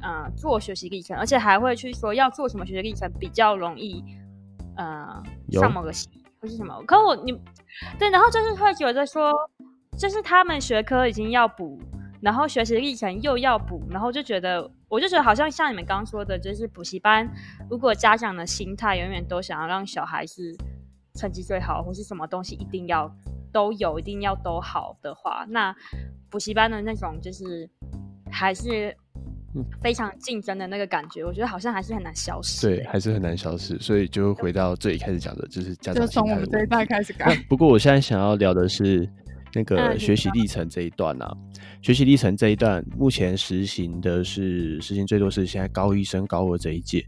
[0.00, 4.02] 呃，做学习历程，而且还会去说要做什么学习历程比较容易，
[4.76, 5.22] 呃，
[5.52, 6.08] 上某个系
[6.40, 6.82] 或是什么。
[6.84, 7.32] 可我你
[7.98, 9.32] 对，然后就是会觉得说。
[9.96, 11.76] 就是他们学科已经要补，
[12.20, 17.28] 然后学习历程又要补，然后就觉得，我就觉得好像像你们刚刚说的，就是补习班，
[17.70, 20.56] 如果家长的心态永远都想要让小孩是
[21.14, 23.08] 成绩最好，或是什么东西一定要
[23.52, 25.72] 都有，一定要都好的话，那
[26.28, 27.70] 补习班的那种就是
[28.32, 28.96] 还是
[29.80, 32.66] 非常竞争的那个感觉，我觉得好像还是很难消失。
[32.66, 37.36] 对，还是很难消失，所以就回到最一开始讲的，就是家长就从我们这一代开始改。
[37.48, 39.08] 不过我现在想要聊的是。
[39.54, 41.36] 那个学习历程这一段啊，
[41.80, 47.04] 学习历程这一段目前实行的是实行最多是现在高一升高二这一届。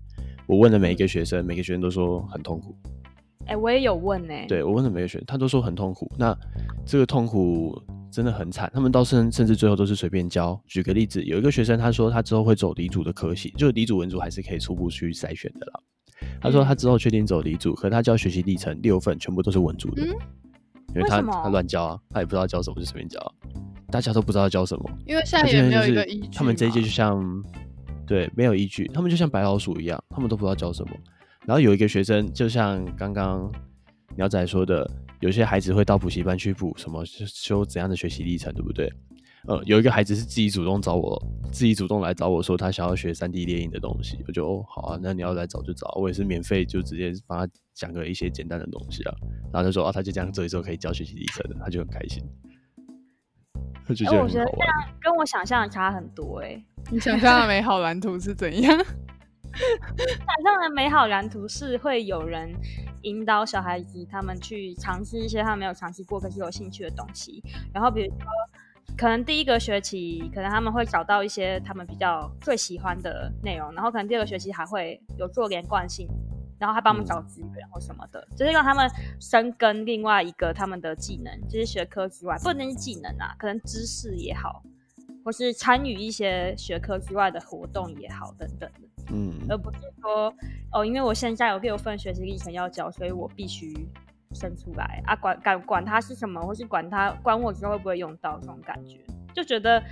[0.47, 2.75] 我问了每一个学生，每个学生都说很痛苦。
[3.47, 4.47] 哎、欸，我也有问呢、欸。
[4.47, 6.11] 对，我问了每个学生，他都说很痛苦。
[6.19, 6.37] 那
[6.85, 10.61] 这个痛苦真的很惨，他们到甚甚至最后都是随便教。
[10.67, 15.81] 举个例子，有一个学生他说他之后会走理组的科系，就是理组文组还是可以初步去筛选的啦。
[16.41, 20.03] 他说他之后确定走理组，可他教学习历程六份全部都是文组的。
[20.05, 20.15] 嗯
[20.95, 23.31] 因为他为他乱教啊，他也不知道教什么就随便教，啊，
[23.91, 24.91] 大家都不知道教什么。
[25.07, 26.29] 因为现在也没有一个依据。
[26.33, 27.23] 他们这一届就像，
[28.07, 30.93] 对，没有依据，他们就像白老鼠一样，他们都不知道教什么。
[31.47, 33.51] 然后有一个学生，就像刚刚
[34.17, 34.89] 鸟仔说的，
[35.21, 38.93] 有些孩子会到补习班去补什么修怎样的学习历程，对不对？
[39.47, 41.19] 呃，有一个孩子是自己主动找我，
[41.51, 47.51] 自己主动来找我说他想要学三 D 列印的东西，我就哦好啊，那你要来找就找，我也是免费就直接帮他
[47.81, 49.15] 讲个一些简单的东西啊，
[49.51, 52.23] 然后就说啊，他就这样做一做可以教学习历程的，他就很开心。
[53.89, 54.47] 我觉得这样
[55.01, 58.71] 跟我想象的差很多哎、欸， 你想象的美好蓝图是怎样？
[58.77, 62.53] 想象的美好蓝图是会有人
[63.03, 68.27] 引导小孩子他们去尝试一些他们没有尝试过可是有兴趣的东西，然后比如说。
[68.99, 76.09] 可能第一个学期，可能他们会找到一些他们比较最喜欢的内容，然后可能第二个学期还会有做连贯性，
[76.61, 84.63] 然后还帮我们找资源或什么的，嗯、就是让他们深耕另外一个他们的技能，就是学科之外，不能是技能啊，可能知识也好，
[85.25, 90.33] 或是参与一些学科之外的活动也好，等等的，嗯，而不是说
[90.71, 93.89] 哦，因为我现在有六份学习历程要教，所以我必须。
[94.33, 95.03] 生出来。
[95.07, 99.01] 啊，管管管它是什么，或是管它管我之后会不会用到这种感觉，
[99.35, 99.83] 就觉得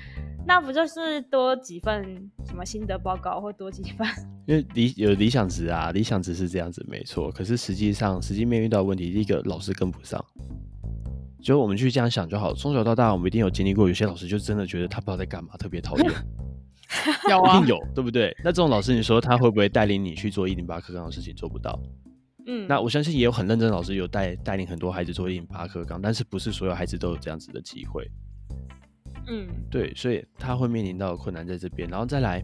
[0.46, 4.06] 那不就是多几份什么心得报告或多几份？
[4.46, 7.30] 因为理有理想值啊，理想值是这样子没错。
[7.30, 10.24] 可是实际上，实际面遇到问题，第一个老师跟不上。
[11.40, 16.12] 就我们去这样想就好，从小到大，我们一定有经历过，有些老师就真的觉得他不知道在干嘛，特别讨厌。
[17.30, 18.34] 有啊，一定有，对不对？
[18.42, 21.34] 那这种老师，你说他会不会带领你去做一零八课纲的事情？
[21.34, 21.78] 做不到。
[22.46, 28.10] 嗯，那我相信也有很认真的老师有带带领很多孩子做一零八课纲，但是不是所有孩子都有这样子的机会。
[29.28, 32.42] 嗯，对，所以他会面临到困难在这边，然后再来，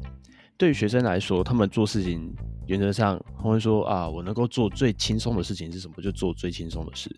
[0.56, 2.34] 对于学生来说，他们做事情
[2.66, 5.94] 原则上他会说啊，我能够做最轻松的事情是什么？
[6.02, 7.10] 就做最轻松的事。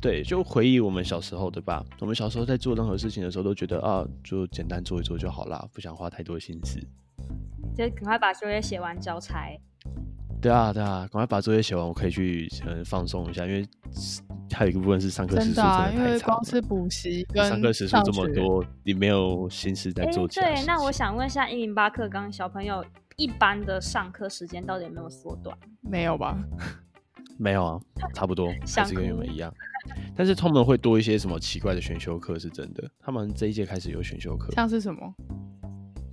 [0.00, 1.84] 对，就回忆我们小时候，对吧？
[2.00, 6.78] 我们小时候在做任何事情的时候，都觉得啊，就简单做一做就好啦，不想花太多心思。
[7.74, 9.50] 就赶快把作业写完交差。
[10.40, 13.66] 对啊，对啊，赶快把作业写完，我可以去可能放松一下，因为
[14.52, 20.28] 还有一个部分是上课时数真的太长了，因为光是补习跟上课时数这么多，你没有心思在做。
[20.28, 22.84] 对，那我想问一下，一零八课纲小朋友
[23.16, 25.56] 一般的上课时间到底有没有缩短？
[25.80, 26.38] 没有吧？
[27.38, 27.80] 没有啊，
[28.14, 29.52] 差不多 还是跟原本一样。
[30.16, 32.88] 但是他们会多一些什么奇怪的选修课，是真的。
[33.00, 35.14] 他们这一届开始有选修课，像是什么？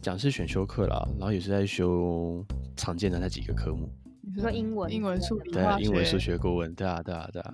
[0.01, 2.43] 讲是选修课啦，然后也是在修
[2.75, 3.89] 常见的那几个科目。
[4.35, 7.53] 你说英文、英文、数理、对啊，英文、数学、国文，对啊，对啊，对啊。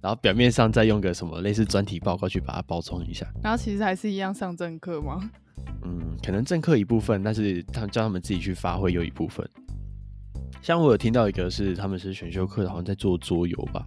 [0.00, 3.26] 然后表面上再用个什么类似专题报告去把它包装一下。
[3.42, 5.30] 然后其实还是一样上正课吗？
[5.84, 9.48] 嗯，可能正课一部分，但是他们叫他们自己去发挥又一部分。
[10.60, 13.86] 像我有听到一个是他们是选修课，好像在做桌游吧。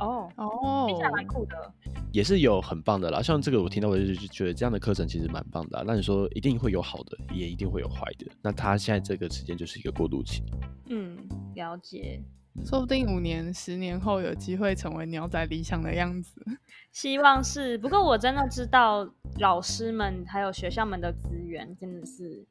[0.00, 1.72] 哦哦，听起来蛮酷的。
[2.12, 5.84] 也是有很棒的啦，像这个我听到我就觉得这样的课程其实蛮棒的。
[5.86, 8.26] 那你说一定会有好的，也一定会有坏的。
[8.42, 10.42] 那他现在这个时间就是一个过渡期。
[10.88, 11.16] 嗯，
[11.54, 12.20] 了解。
[12.64, 16.44] 说不定五年、十年后有机会成为鸟仔理想的样子。
[16.90, 17.78] 希望是。
[17.78, 19.08] 不过我真的知道
[19.38, 22.44] 老师们还有学校们的资源真的是。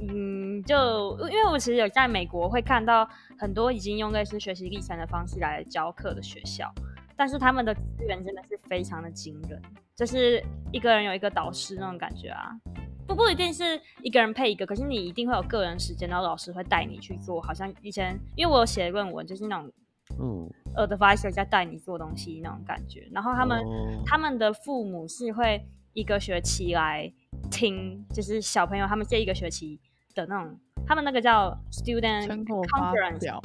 [0.00, 3.08] 嗯，就因为我其实有在美国会看到
[3.38, 6.72] 很多已经用类似学习历程的方式来教课的学校，
[7.16, 9.60] 但是他们的资源真的是非常的惊人，
[9.96, 12.50] 就是一个人有一个导师那种感觉啊，
[13.08, 19.72] 不不一定是一个人配一个，可是你一定会有个人时间，然后老师会带你去做，好像以前因为我有写论文，就是那种
[20.20, 27.12] 嗯，advisor 在带你做东西那种感觉，然后他们、哦、他们的父母是会一个学期来
[27.50, 29.80] 听，就是小朋友他们这一个学期。
[30.14, 33.40] 的那种，他们那个叫 student conference，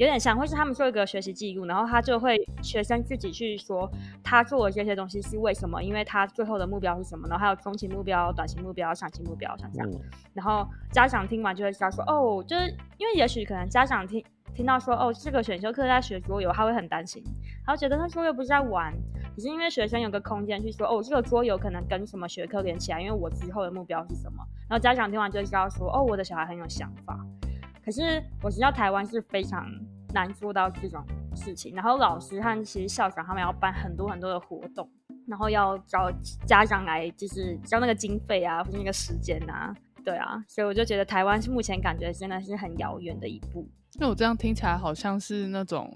[0.00, 3.86] 有点像，或是他们做一个学习记录，然后他就会学生自己去说
[4.24, 9.90] 他做的这些东西是为什么，因为他最后的目标是什么，然后还有中期目标、短期目标、长期目标，像这样。
[9.90, 10.00] 嗯、
[10.32, 14.24] 然后家长听完就会知道说，哦，就是因为也许可能家长听。
[14.52, 17.22] 听到说哦，这个选修课在学桌游，他会很担心，
[17.64, 18.92] 他会觉得他桌游不是在玩，
[19.36, 24.44] 只是因为学生有个空间去说哦，这个桌游可能跟什么学科连起来，因为我之后的目标是什么。
[24.68, 27.16] 然后家长听完就知道说哦，我的小孩很有想法。
[27.90, 29.68] 可是我知道台湾是非常
[30.14, 34.88] 难做到这种事情，然后老师和其实校长他们要办很多很多的活动，
[35.26, 36.08] 然后要找
[36.46, 39.74] 家长来就是交那个经费啊，或者那个时间啊，
[40.04, 43.68] 对啊，所以我就觉得台湾是目前感觉真的是很遥远的一步。
[43.98, 45.92] 那我这样听起来好像是那种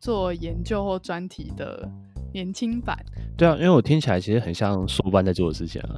[0.00, 1.88] 做研究或专题的
[2.32, 2.98] 年轻版。
[3.38, 5.94] 对啊，因为我听起来其实很像硕班在做的事情啊。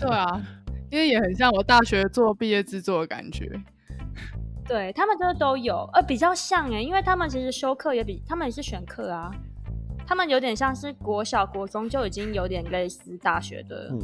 [0.00, 0.42] 对啊，
[0.90, 3.46] 因为也很像我大学做毕业制作的感觉。
[4.66, 9.30] 对，他们就是都有，呃，比较像哎，因为他们其实修课也比他们也是选课啊，
[10.06, 13.88] 他们有点像是国小、国中就已经有点类似大学的。
[13.92, 13.98] 嗯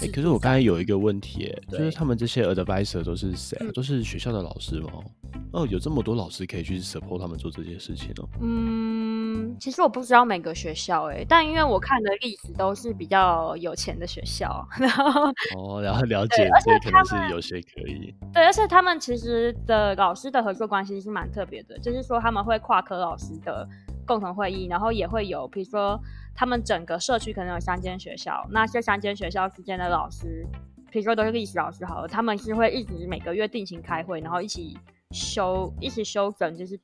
[0.00, 3.70] 哎、欸，可是我刚才有一个问题，哎，就是他们这些 advisor 都是谁、啊？
[3.74, 4.90] 都是学校的老师吗？
[5.52, 8.28] 哦，有这么多老师可以去 support 他们做这些事情哦。
[8.40, 8.91] 嗯，
[9.58, 18.14] 其实我不知道每个学校，哎，但因为我看的例子都是比较有钱的学校，然后哦，然后了解，所以可能是有些可以。
[18.32, 23.68] 对，而且他们其实的老师的合作关系是蛮特别的，就是说他们会跨科老师的
[24.06, 26.00] 共同会议，然后也会有，比如说。
[26.34, 30.46] 他们整个社区可能有三间学校，那这三间学校之间的老师，
[30.90, 34.74] 比如说都是历史老师好了，他们是会一直每个月定期开会，然后一起
[35.10, 36.74] 修，一起修整，就是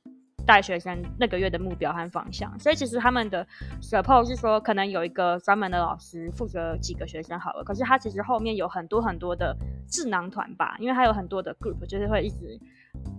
[0.49, 2.57] 带学生那个月的目标和方向。
[2.57, 3.45] 所以其实他们的
[3.79, 9.55] support 是说，可能有一个专门的老师负责几个学生好了，可是他其实后面有很多很多的
[9.87, 12.59] 智囊团吧，因为他有很多的 group，就是会一直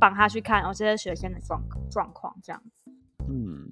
[0.01, 2.91] 帮他去看哦这些学生的状状况这样子。
[3.29, 3.71] 嗯。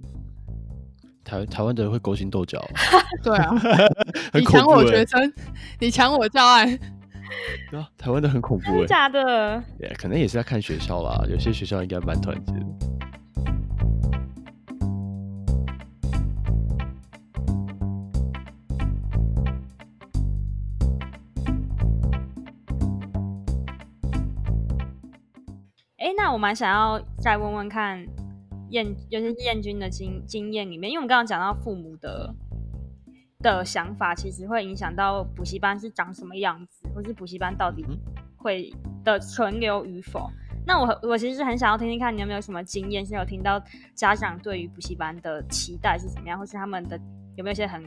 [1.25, 2.59] 台台湾的人会勾心斗角，
[3.23, 3.51] 对啊，
[4.33, 5.31] 你抢我学生，
[5.79, 6.67] 你抢我教案，
[7.71, 12.67] 对啊，台湾的很恐怖，真的假的？Yeah, 可能也是要看学校啦，有些学校应该蛮团结的。
[26.29, 28.07] 那我蛮想要再问问看
[28.69, 32.35] 燕，尤其是燕君的经经验里面，因为我们刚刚讲到父母的
[33.39, 37.83] 的想法，其实会影响到补习班是长什么样子，或是补习班到底
[38.37, 38.71] 会
[39.03, 40.31] 的存留与否。
[40.67, 43.59] 那我我其实是很想要听听看你有没有什么经验，是有听到
[43.95, 47.01] 家长对于补习班的期待是怎么样，或是他们的
[47.37, 47.83] 有没有一些很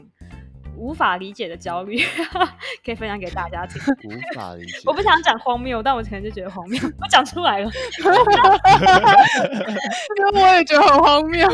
[0.76, 1.98] 无法理解的焦虑，
[2.84, 3.80] 可以分享给大家听。
[4.08, 7.70] 无法理解，我不想讲荒谬，但我可能就觉得荒谬，我讲出来了。
[10.18, 11.48] 因为我也觉得很荒谬，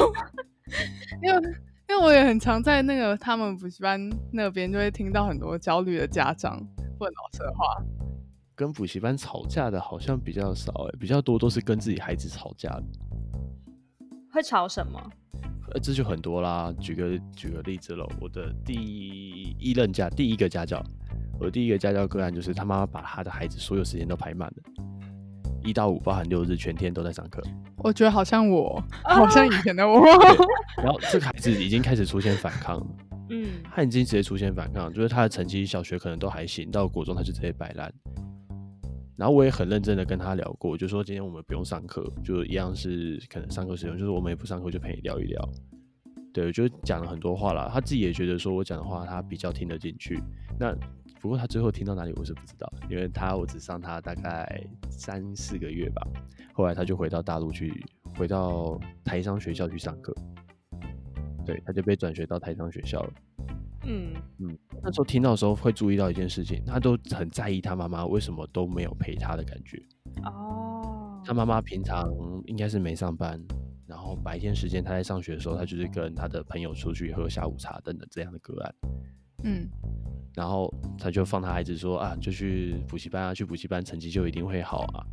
[1.23, 1.43] 因为
[1.89, 3.99] 因为我也很常在那个他们补习班
[4.33, 6.61] 那边，就会听到很多焦虑的家长
[6.99, 7.83] 问老师的话。
[8.55, 12.83] 跟补习班吵架的好像比较少哎、欸，比较多都是跟自己孩子吵架的。
[14.39, 15.11] 会吵什么？
[15.73, 16.73] 呃，这就很多啦。
[16.81, 18.73] 举个举个例子喽，我的第
[19.59, 20.81] 一任家第一个家教，
[21.41, 24.63] 我的第一个家教个案就是他妈妈把他的孩子所有时间都排满了，
[25.65, 27.43] 一到五包含六日全天都在上课。
[27.79, 30.07] 我觉得好像我， 好像以前的我。
[30.81, 32.87] 然后这个孩子已经开始出现反抗了，
[33.31, 37.93] 嗯，他已经直接出现反抗，就是他的成绩小学可能都还行，到国中他就直接摆烂。
[39.19, 45.51] 然后我也很认真的跟他聊过，就说今天我们不用上课，就一样是可能上课时间，就是我们也不上课，就陪你聊一聊。
[46.33, 50.23] 对，就讲了很多话啦，他自己也觉得说我讲的话他比较听得进去。
[50.57, 50.73] 那
[51.21, 56.07] 不过他最后听到哪里我是不知道，因为他我只上他大概三四个月吧，
[56.53, 57.85] 后来他就回到大陆去，
[58.17, 60.15] 回到台商学校去上课。
[61.45, 63.13] 对，他就被转学到台商学校了。
[63.89, 69.83] 嗯嗯，那时候听到的时候会注意到一件事情，他都很在意他妈妈为什么都没有陪他的感觉。
[70.25, 72.07] 哦，他妈妈平常
[72.47, 73.43] 应该是没上班，
[73.87, 78.75] 然后白天时间他在上学的时候，他就是跟他的朋友出去喝下午茶等等这样的个案。
[79.45, 79.69] 嗯，
[80.35, 85.07] 然后他就放他孩子说啊，就去补习班啊，去补习班成绩就一定会好啊。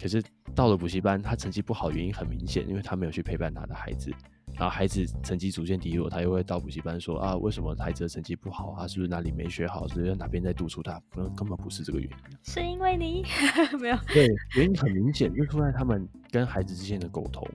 [0.00, 0.22] 可是
[0.54, 4.10] 到了补习班，他成绩不好原因很明显，因为他没有去陪伴他的孩子。
[4.54, 8.86] 然后孩子成绩逐渐低落，他又会到补习班说啊，为什么孩子的成绩不好啊？
[8.86, 9.88] 是不是哪里没学好？
[9.88, 11.00] 是不是哪边在督促他？
[11.14, 13.24] 根根本不是这个原因，是因为你
[13.80, 13.96] 没有。
[14.12, 17.46] 对，原因很明显，就出在他们跟孩子之间的沟通。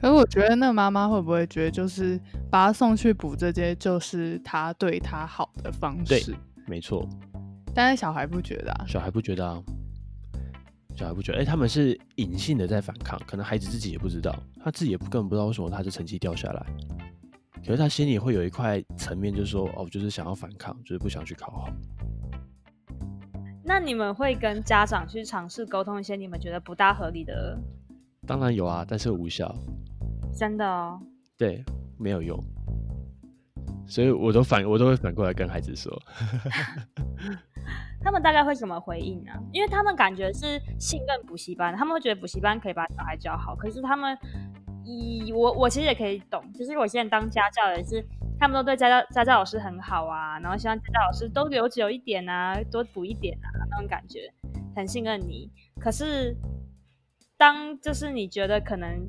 [0.00, 2.18] 可是我觉得那妈妈会不会觉得，就是
[2.50, 6.32] 把他送去补这些，就是他对他好的方式？
[6.32, 7.08] 对，没错。
[7.74, 9.62] 但是小孩不觉得啊，小孩不觉得啊。
[10.96, 16.66] 小孩不觉得，哎、欸，他们是隐性的在反抗，可能孩子自己也不知道，他自己也不根本不知道为什么他的成绩掉下来，
[17.58, 21.68] 可是他心里会有一块层面，就是说，哦，就是想要反抗，就是不想去考好。
[23.62, 27.58] 那你们会跟家长去尝试沟通一些你们觉得不大合理的？
[28.26, 29.54] 当然有啊，但是无效。
[30.32, 31.00] 真的哦？
[31.36, 31.64] 对，
[31.98, 32.38] 没有用，
[33.86, 36.00] 所以我都反，我都会反过来跟孩子说。
[38.06, 39.32] 他们大概会怎么回应呢？
[39.50, 43.56] 因为他们感觉是信任补习班，他们会觉得补习班可以把小孩教好。
[43.56, 44.16] 可是他们
[44.84, 48.06] 以我我其实也可以懂，就是我现在当家教也是，
[48.38, 54.32] 他们都对家教家教老师很好啊，然后希望家教老师都留久一点啊，多补一点啊，那种感觉
[54.76, 55.50] 很信任你。
[55.80, 56.32] 可是
[57.36, 59.04] 当就是你觉得可能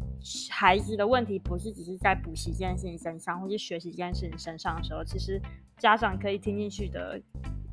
[0.50, 5.40] 孩子的问题不是只是在补习这件事情身上，或是学习这件事情身上的时候，其实
[5.78, 7.22] 家长可以听进去的。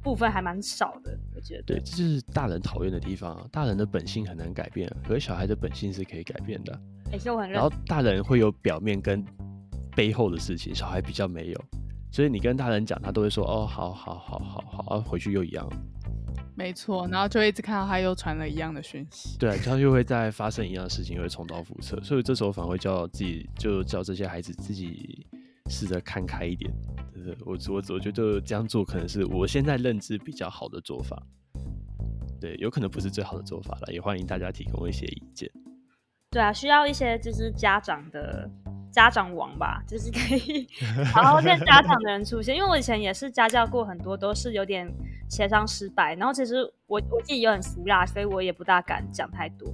[0.04, 1.62] 部分还蛮少的，我觉得。
[1.62, 3.48] 对，这就是大人讨厌的地方。
[3.50, 6.78] 大人的本性很难改变，可是小孩的本性是可以改变的。
[7.10, 7.54] 也是我很认。
[7.54, 9.24] 然后大人会有表面跟
[9.96, 11.64] 背后的事情，小孩比较没有，
[12.12, 15.66] 所以你跟大人讲，他都会说：“哦，好好好好好。”回去又一样。
[16.56, 19.36] 没错，然后就一直看到他又传了一样的讯息。
[19.38, 22.00] 对，他又会再发生一样的事情，又会重蹈覆辙。
[22.02, 25.26] 所以这时候反而会叫自己，就叫这些孩子自己
[25.74, 26.72] 试着看开一点。
[27.12, 31.20] 就是我我我觉得这样做可能是我现在认知比较好的做法，
[32.40, 35.50] 对，有可能不是最好的做法了，也欢迎大家提供一些意见。
[36.30, 38.50] 对啊，需要一些就是家长的
[38.90, 40.68] 家长王吧，就是可以
[41.12, 42.54] 好好变家长的人出现。
[42.56, 44.88] 因为我以前也是家教过很多，都是有点
[45.30, 46.56] 协商失败，然后其实
[46.86, 49.68] 我我自己也很俗辣，所以我也不大敢讲太多。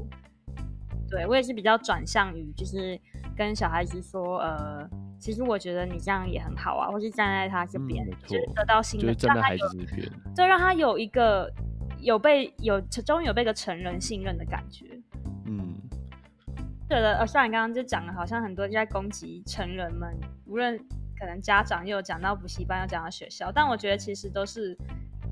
[1.09, 3.01] 对，我也是比较转向于就是
[3.37, 4.88] 跟小孩子说，呃。
[5.21, 9.69] 其实我觉得你这样也很好啊，或是站在他这边，嗯、就是得到信任，让他有，
[10.35, 11.52] 就让他有一个
[11.98, 14.87] 有被有终于有被个成人信任的感觉。
[15.44, 15.75] 嗯，
[16.88, 17.19] 对的。
[17.19, 20.75] 呃，虽然刚刚就讲了，好像很多在攻击成人们，无论
[21.19, 24.75] 可能家长又有讲到补习班，又讲到学校，但我觉得其实都是，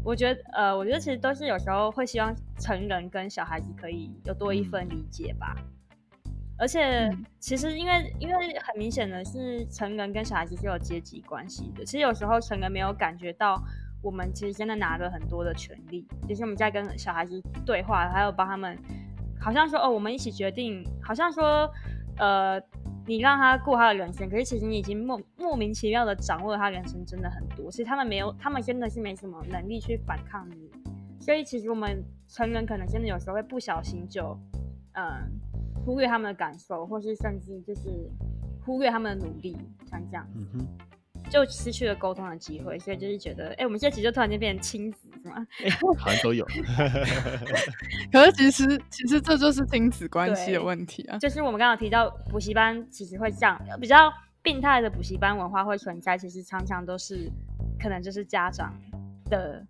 [0.04, 5.56] 我觉得呃，我觉得其实都是有时候会希望成人跟小孩子可以有多一份理解吧。
[5.56, 5.64] 嗯
[6.58, 11.84] 而且，其实因为因为很明显的是，成人跟小孩子是有阶级关系的。
[11.84, 13.62] 其实有时候成人没有感觉到，
[14.02, 18.76] 我们其实真的拿了很多的权利，其实我们在跟小孩子对话，还有帮他们
[19.40, 21.66] 好好像说哦，我们一起决定，好像说
[22.18, 22.60] 呃，
[23.06, 30.70] 你让他过他的人生，可是其实你已经莫莫名其妙的掌握了他人生真的很多，其实他们没有，他们真的是没什么能力去反抗你，
[31.18, 34.38] 所以其实我们成人可能真的有时候会不小心就
[34.92, 35.20] 嗯、呃、
[35.88, 38.10] 忽略他们的感受，或是甚至就是
[38.62, 39.56] 忽略他们的努力，
[39.90, 40.26] 像这样。
[40.34, 40.66] 嗯。
[41.30, 45.46] 就失去了沟通的机会，所以就是觉得，哎、我们这集就突然间变成亲子，是吗？
[45.98, 46.46] 好像都有。
[48.10, 51.18] 可是其实，其实这就是亲子关系的问题啊。
[51.18, 54.10] 就是我们刚刚提到补习班，其实会这样比较
[54.42, 57.30] 病态的补习班文化会存在，其实常常都是
[57.78, 58.72] 可能就是家长
[59.26, 59.66] 的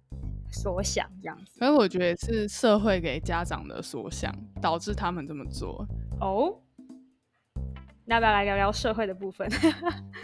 [0.52, 1.58] 所想这样子。
[1.58, 5.84] 可是我觉得是社会给家长的所想，导致他们这么做。
[6.20, 6.54] 哦。
[8.04, 9.46] 那要不要来聊聊社会的部分？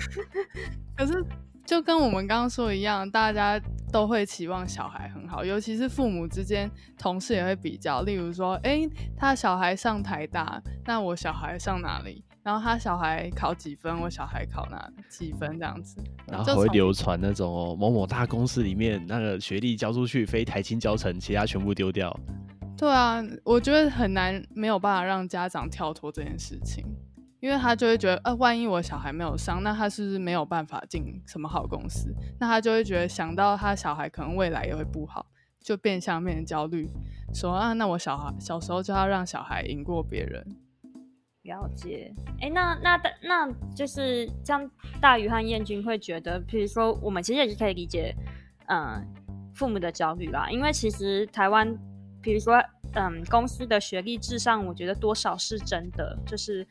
[0.97, 1.23] 可是
[1.67, 3.61] 就跟我们刚刚说一样，大家
[3.93, 8.03] 都会期望小孩很好，尤其是父母之间，同事也会比较。
[8.03, 12.25] 例如说，哎、欸，他小孩上台大，那我小孩上哪里？
[12.43, 15.59] 然后他小孩考几分，我小孩考哪几分？
[15.59, 22.15] 这样子，然后会流传那种哦，某某大公司里面那个学历交出去，非台清交成，其他全部丢掉。
[22.77, 26.85] 对啊，我觉得很难，没有办法让家长跳脱这件事情。
[27.41, 32.11] 因为他就会觉得，呃，万一我小孩没有上，那他是不是没有办法进什么好公司？
[32.41, 35.27] 那他就会觉得，想到他小孩可能未来也会不好，
[35.61, 36.89] 就变相变成焦虑，
[37.35, 40.43] 说啊，那我小孩小时候就要让小孩赢过别人。
[41.43, 42.11] 了解，
[42.41, 44.67] 哎，那那那就是像
[44.99, 48.17] 大鱼和燕君会觉得，比如说我们其实也是可以理解，
[48.69, 49.07] 嗯，
[49.55, 51.79] 父母的焦虑啦，因为其实台湾，
[52.25, 52.57] 比如说，
[52.95, 56.67] 嗯，公司的学历至上，我觉得多少是真的，就是。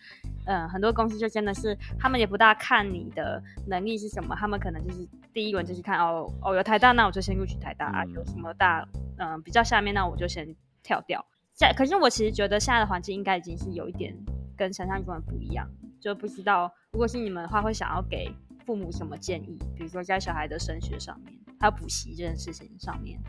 [0.45, 8.85] 嗯，很多公司就真的是，他们也不大看你的能力是什么，他们可能就是第一轮就是看哦哦有台大，那我就先录取台大啊，有什么大
[9.17, 11.25] 嗯比较下面，那我就先跳掉。
[11.53, 14.13] 现可是我其实觉得现在的环境应该已经是有一点
[14.57, 15.65] 跟想象中的不一样，
[16.01, 18.29] 就不知道如果是你们的话，会想要给
[18.65, 19.57] 父母什么建议？
[19.75, 23.19] 比如说在小孩的升学上面，还有补习这件事情上面。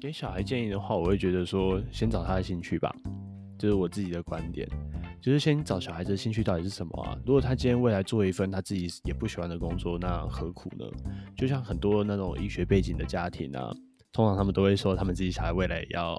[0.00, 2.94] 给小孩建议的话，我会觉得说先找他的兴趣吧，
[3.58, 4.68] 这、就是我自己的观点。
[5.20, 7.18] 就是先找小孩子的兴趣到底是什么啊？
[7.24, 10.84] 如果他今天未来做一份他自己也不喜欢的工作，那何苦呢？
[11.34, 13.72] 就像很多那种医学背景的家庭啊，
[14.12, 16.14] 通常他们都会说他们自己小孩未来要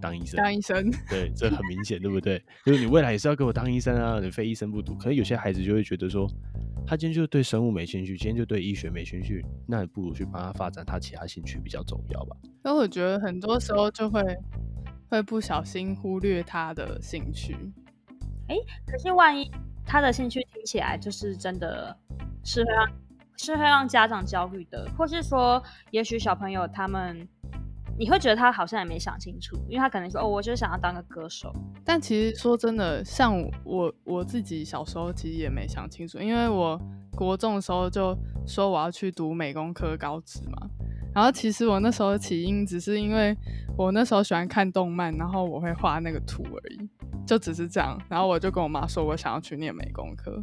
[0.00, 0.38] 当医生。
[0.38, 2.42] 当医生，对，这很明显，对不对？
[2.64, 4.94] 就是你未来也是要给我当医生啊，你非医生不读。
[4.94, 6.26] 可是有些孩子就会觉得说，
[6.86, 12.36] 他今天就对生物没兴趣，今天就对医学没兴趣，那你不如去帮他发展他其他兴趣比较重要吧？
[12.62, 14.22] 那我觉得很多时候就会
[15.08, 17.56] 会不小心忽略他的兴趣。
[18.48, 18.56] 哎，
[18.86, 19.50] 可是万一
[19.86, 21.96] 他的兴趣听起来就是真的
[22.44, 22.88] 是会让
[23.36, 25.62] 是会让家长焦虑的，或是说，
[25.92, 27.26] 也许小朋友他们
[28.00, 31.54] 你会觉得他好像也没想清楚，因为他可能说哦，我就想要当个歌手。
[31.84, 36.80] 但其实说真的，像我我自己小时候其实也没想清楚，因为我
[37.14, 40.66] 国中的时候就说我要去读美工科高职嘛，
[41.14, 43.36] 然后其实我那时候起因只是因为
[43.76, 46.88] 我那时候喜欢看动漫，然后我会画那个图而已。
[47.26, 50.42] 就只是这样，然后我就跟我妈说，我想要去念美工科。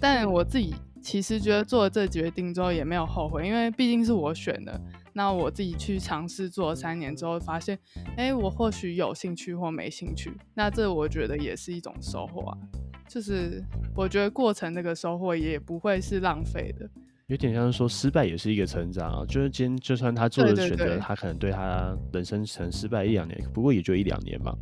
[0.00, 0.72] 但我自己
[1.04, 4.80] 其实觉得做了这决定之后也没有后悔，因为毕竟是我选的。
[5.12, 7.78] 那我自己去尝试做三年之后，发现，
[8.16, 10.32] 哎，我或许有兴趣或没兴趣。
[10.54, 12.58] 那这我觉得也是一种收获啊。
[13.06, 13.62] 就是
[13.94, 16.88] 我觉得过程那个收获也不会是浪费的。
[17.26, 19.26] 有点像是说失败也是一个成长啊。
[19.26, 24.54] 就是今天就算他做了选择，对对对，他可能对他人生成失败一两年，不过也就一两年嘛，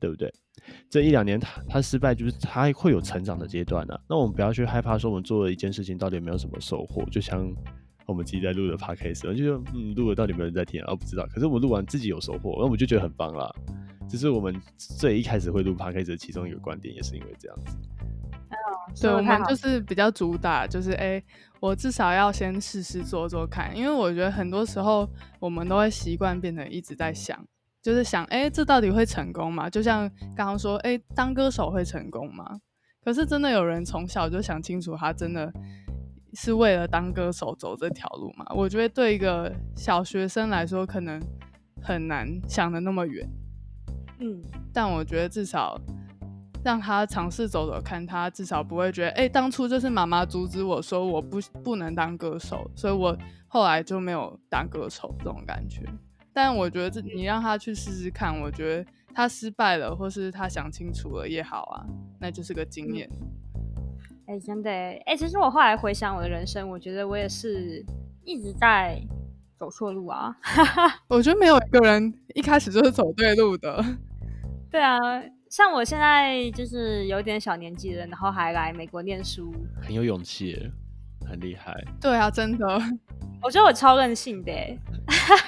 [0.00, 0.32] 对不对？
[0.90, 3.98] 这一两年他他失败，就是他会有成长的阶段啊。
[4.08, 7.04] 那我们不要去害怕说我们做了一件事情到底有没有什么收获。
[7.10, 7.48] 就像
[8.04, 10.94] 我们自己在录的 podcast，就说嗯，录了到底有没有人在听啊？
[10.94, 11.26] 不知道。
[11.32, 13.48] 可是我们录完自己有收获，那我们就觉得很棒啦。
[14.10, 17.76] 这是我们最一开始会录 podcast 的其中一个观点，也是因为这样子。
[18.88, 21.24] 哦，对，我们就是比较主打，就是哎、欸，
[21.60, 25.08] 我至少要先试试做做看，因为我觉得很多时候
[25.38, 27.38] 我们都会习惯变成一直在想。
[27.80, 29.70] 就是想，哎、欸，这到底会成功吗？
[29.70, 32.60] 就像刚刚说，哎、欸，当歌手会成功吗？
[33.02, 35.50] 可是真的有人从小就想清楚，他真的
[36.34, 38.44] 是为了当歌手走这条路吗？
[38.54, 41.22] 我觉得对一个小学生来说，可能
[41.80, 43.26] 很难想的那么远。
[44.18, 45.80] 嗯，但我觉得至少
[46.64, 55.82] 让他尝试走走看，他至少不会觉得，哎、欸，当初就是妈妈阻止我说我不不能当歌手，所以我后来就没有当歌手这种感觉。
[56.32, 61.86] 但我觉得这你让他去试试看，我觉得他失败了，或是他想清楚了也好啊，
[62.20, 63.08] 那就是个经验。
[64.26, 67.84] 哎、欸，真的哎、欸，其实我后来回想我的人生，我觉得我也是
[68.24, 69.00] 一直在
[69.58, 70.36] 走错路啊。
[71.08, 73.82] 我觉得没有一个人一开始就是走对路的。
[74.70, 74.98] 对啊，
[75.50, 80.70] 像我现在就是有点小年纪了，然后还来美国念书，很有勇气，
[81.26, 81.74] 很厉害。
[82.00, 82.66] 对啊，真的，
[83.42, 84.52] 我觉得我超任性的，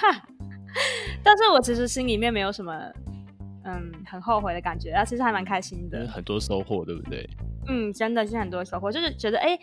[1.23, 2.73] 但是我其实心里面没有什么
[3.65, 7.29] 嗯很后悔的感觉，啊，其实还蛮开心的，很多收获，对不对？
[7.69, 9.49] 嗯，真的是很多收获，就是觉得哎。
[9.57, 9.61] 欸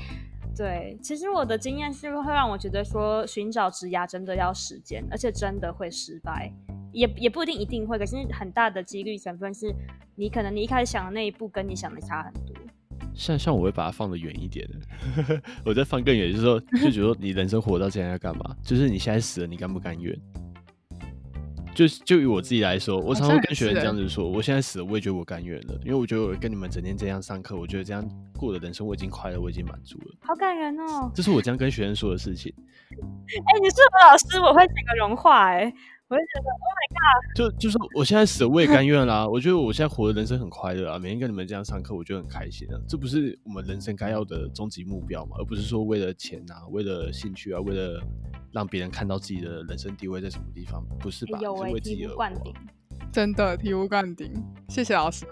[0.58, 6.52] 对，其实我的经验是会让我觉得说，寻找职涯真的要时间，而且真的会失败，
[6.98, 9.72] 也也不一定一定会，可是很大的几率成分是，
[10.16, 12.56] 你可能你一开始想的那一步跟你想的差很多。
[13.14, 18.56] 像像我会把它放得远一点的， 我再放更远，就是说，就觉得说你人生活到现在要干嘛？
[18.64, 20.20] 就是你现在死了，你甘不甘愿？
[21.76, 28.04] 就就以我自己来说，我常常会跟学员这样子说：我现在死了，我也觉得我甘愿了，因为我觉得我跟你们整天这样上课，我觉得这样
[28.36, 30.16] 过的人生我已经快乐，我已经满足了。
[30.22, 31.12] 好感人哦！
[31.14, 32.52] 这是我这样跟学生说的事情。
[32.90, 35.74] 哎、欸，你是我老师，我会整个融化哎、欸，
[36.10, 37.36] 我就觉得 Oh my God！
[37.36, 39.28] 就就是我现在死了，我也甘愿啦。
[39.28, 42.80] 我觉得我现在活的人生很快乐啊，每天跟你们这样上课，我觉得很开心啊。
[42.88, 45.36] 这不是我们人生该要的终极目标嘛？
[45.40, 48.02] 而不是说为了钱啊，为了兴趣啊，为了。
[48.54, 51.38] 让别人看到自己的人生地位在什么地方，不是吧？
[51.42, 52.52] 有、欸、为自己而活。
[53.12, 54.32] 真的醍醐灌顶，
[54.70, 55.26] 谢谢老师。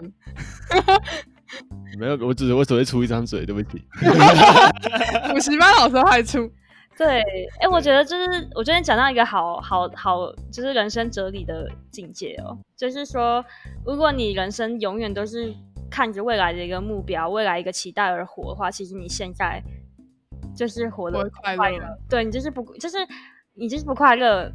[1.98, 3.82] 没有，我只是我只会出一张嘴，对不起。
[5.32, 6.48] 补习班老师还出。
[6.96, 13.44] 对，哎、欸，我觉得就是我昨天讲到一个好好好，就是人生哲理的境界哦，就是说，
[13.84, 15.54] 如果你人生永远都是
[15.90, 19.62] 看着未来的一个目标、未来一个期待而活的话，其实你现在。
[20.56, 22.96] 就是活得快乐，对你就是不，就是
[23.52, 24.50] 你就是不快乐，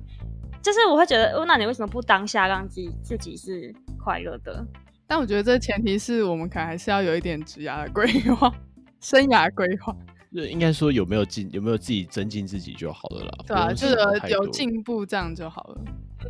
[0.59, 3.71] 就是我会觉得，哦，那你为什么不当下让自己自己是
[4.03, 4.65] 快乐的？
[5.05, 8.51] 但我觉得这前提是我们可能还是要有一点职涯的规划，
[8.99, 9.95] 生涯规划。
[10.33, 13.31] 就应该说有没有进，有没有自己增进自己就好了啦。
[13.47, 13.95] 对啊，就是
[14.29, 15.81] 有进步这样就好了。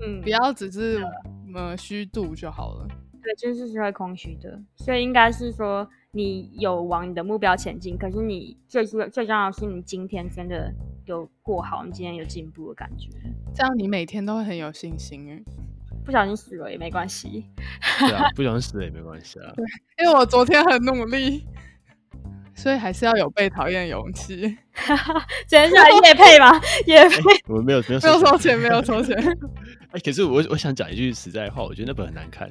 [0.01, 1.03] 嗯，不要只是
[1.53, 2.87] 呃虚度就好了。
[3.21, 5.89] 对，就是是会空虚的，所以应该是说。
[6.13, 10.69] 你有往你的目标前进，可是你最最最重要的是，你今天真的
[11.05, 13.07] 有过好，你今天有进步的感觉，
[13.55, 15.41] 这样你每天都会很有信心诶。
[16.03, 17.45] 不小心死了也没关系，
[17.99, 19.53] 对啊， 不小心死了也没关系啊。
[19.55, 19.65] 对，
[20.03, 21.45] 因为我昨天很努力，
[22.55, 24.35] 所以还是要有被讨厌的勇气。
[25.47, 26.51] 今天是来业配吗？
[26.85, 27.17] 业配？
[27.47, 29.15] 我们没有没有没有收钱，没有收钱。
[29.91, 32.49] 哎，可是我我想讲一句实在话，我觉得那本很难看。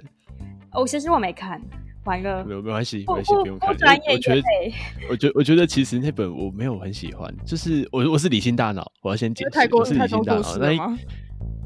[0.72, 1.60] 哦，其实我没看。
[2.04, 3.68] 完了，没有没关系，没关系，不用看。
[3.68, 3.84] 我觉
[4.34, 4.42] 得，
[5.10, 10.98] 我觉得，我觉得其实那本我没有很喜欢，就是我我是理性大脑，我要先解释，我是理性大脑，那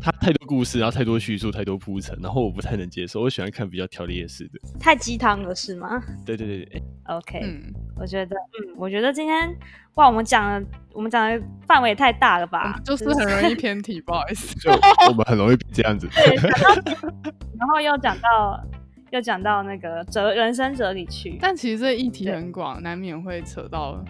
[0.04, 4.60] 他太多故事，然后太多叙述，太多铺陈，然后我不太能接受， 我喜欢看比较条列式的。
[4.78, 6.02] 太鸡汤了是吗？
[6.26, 9.56] 对对对对，OK，嗯，我觉得，嗯，我觉得今天
[9.94, 14.70] 哇，我们讲的我们讲的范围也太大了吧，就是很容易偏题，不好意思， 就
[15.08, 16.06] 我们很容易这样子，
[17.58, 18.62] 然后又讲到。
[19.10, 24.04] 又讲到那个哲人生哲理去，但其实这议题很广，难免会扯到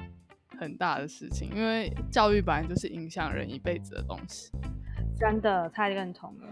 [0.58, 4.50] 很大的事情，因为教育本来就是影响人一辈子的东西。
[5.24, 6.46] 真的太认同了。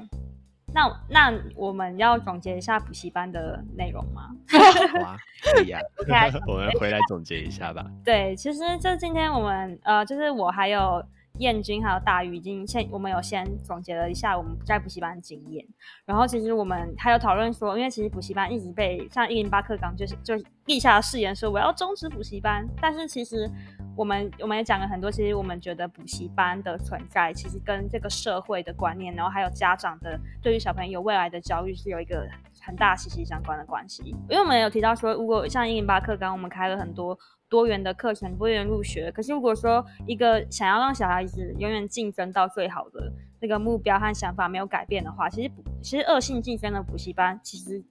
[0.75, 4.31] 那那我们要总结一下补习班的内容吗？
[4.49, 5.79] 好啊，可以啊。
[6.49, 7.85] 我们回来总结一下吧。
[8.03, 11.05] 对，其实就今天我们呃，就是我还有。
[11.43, 15.67] 燕君还有大鱼已经先，我们有先总结了一下我们在补习班的经验，
[16.07, 20.35] 然后其实我们还有讨论说，因为其实补习班一直被像一零八课纲就是就
[20.67, 23.51] 立下誓言说我要终止补习班，但是其实
[23.97, 32.27] 我们我们也讲了很多，其实我们觉得补习班的存在其实跟这个社会的观念，然后还有家长的对于小朋友未来的教育是有一个
[32.61, 37.19] 很大息息相关的关系，因为我们有提到说，如果像一零八课纲，我们开了很多。
[37.53, 39.13] 多元的课程，多元入学。
[39.13, 45.51] 可是如果说一个想要让小孩子永远竞争到最好的那个目标和想法没有改变的话，其实
[45.83, 47.85] 其实恶性竞争的补习班其实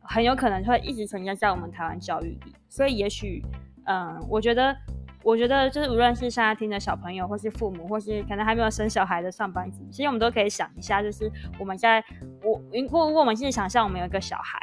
[0.00, 2.52] 很有可能会一直存在在我们台湾教育里。
[2.68, 3.44] 所以也许，
[3.86, 4.76] 嗯，我觉得，
[5.22, 12.04] 我觉得就是无论是现在听的小朋友，或是父母，或是可能还没有生小孩的上班族，其实我们都可以想一下，就是我们在
[12.42, 14.58] 我如果如果我们现在想象我们有一个小孩，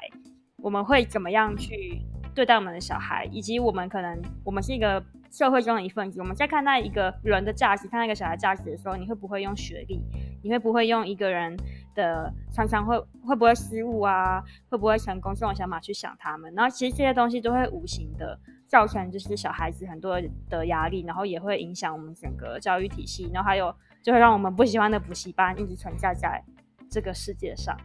[0.57, 2.01] 我们会怎么样去？
[2.33, 10.01] 对待我们的小孩，以及我们可能我们是一个社会中的一份子，我们在看待一个人的价值，看待一个小孩价值的时候，你会不会用学历？
[10.43, 11.55] 你会不会用一个人
[11.93, 14.43] 的常常会会不会失误啊？
[14.69, 16.53] 会不会成功这种想法去想他们？
[16.55, 20.19] 然后其实这些东西都会无形的造成就是小孩子很多
[20.49, 26.43] 的压力，然后也会影响我们整个教育体系，然后还有就会让我们不喜欢的补习班一直存在在
[26.89, 27.77] 这个世界上。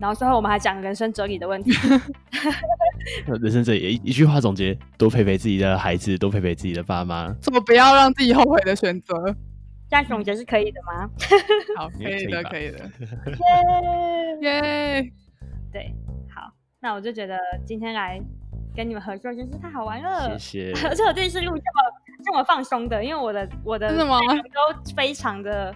[0.00, 1.70] 然后最后我们还讲人生哲理的问题。
[3.40, 9.14] 人生哲理一一句话总结：多陪陪自己的孩子，多陪陪自己的爸妈，怎么不要让自己后悔的选择？
[9.88, 11.10] 这样总结是可以的吗？
[11.76, 12.78] 好，可以的，可以的。
[14.40, 14.52] 耶
[15.02, 15.12] 耶，
[15.72, 15.92] 对，
[16.34, 17.36] 好，那我就觉得
[17.66, 18.20] 今天来
[18.76, 20.72] 跟你们合作真是太好玩了，谢谢。
[20.88, 21.60] 而且我第一次录这么
[22.24, 25.74] 这么放松的，因为我的我的内容都非常的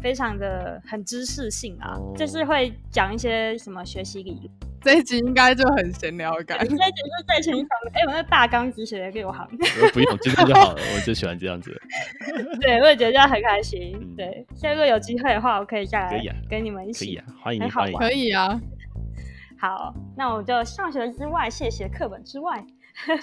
[0.00, 4.50] 非常的很知识性啊，哦、就是会讲一些什么学习理论。
[4.82, 6.58] 这一集应该就很闲聊感。
[6.60, 7.90] 这一集是最轻松的。
[7.94, 9.44] 哎、欸，我那大纲只写的给我好。
[9.92, 10.80] 不用，这样就好了。
[10.94, 11.76] 我就喜欢这样子。
[12.62, 13.98] 对，我也觉得这样很开心。
[14.00, 17.04] 嗯、对，下次如果有机会的话，我可以再来跟你们一起。
[17.04, 17.98] 可以啊，欢迎欢迎。
[17.98, 18.60] 可以啊。
[19.58, 22.64] 好，那我就上学之外，谢谢课本之外。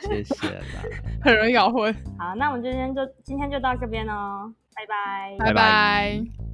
[0.02, 0.62] 谢谢啦。
[1.24, 1.94] 很容易搞混。
[2.20, 6.53] 好，那我们今天就今天就到这边哦，拜拜，拜拜。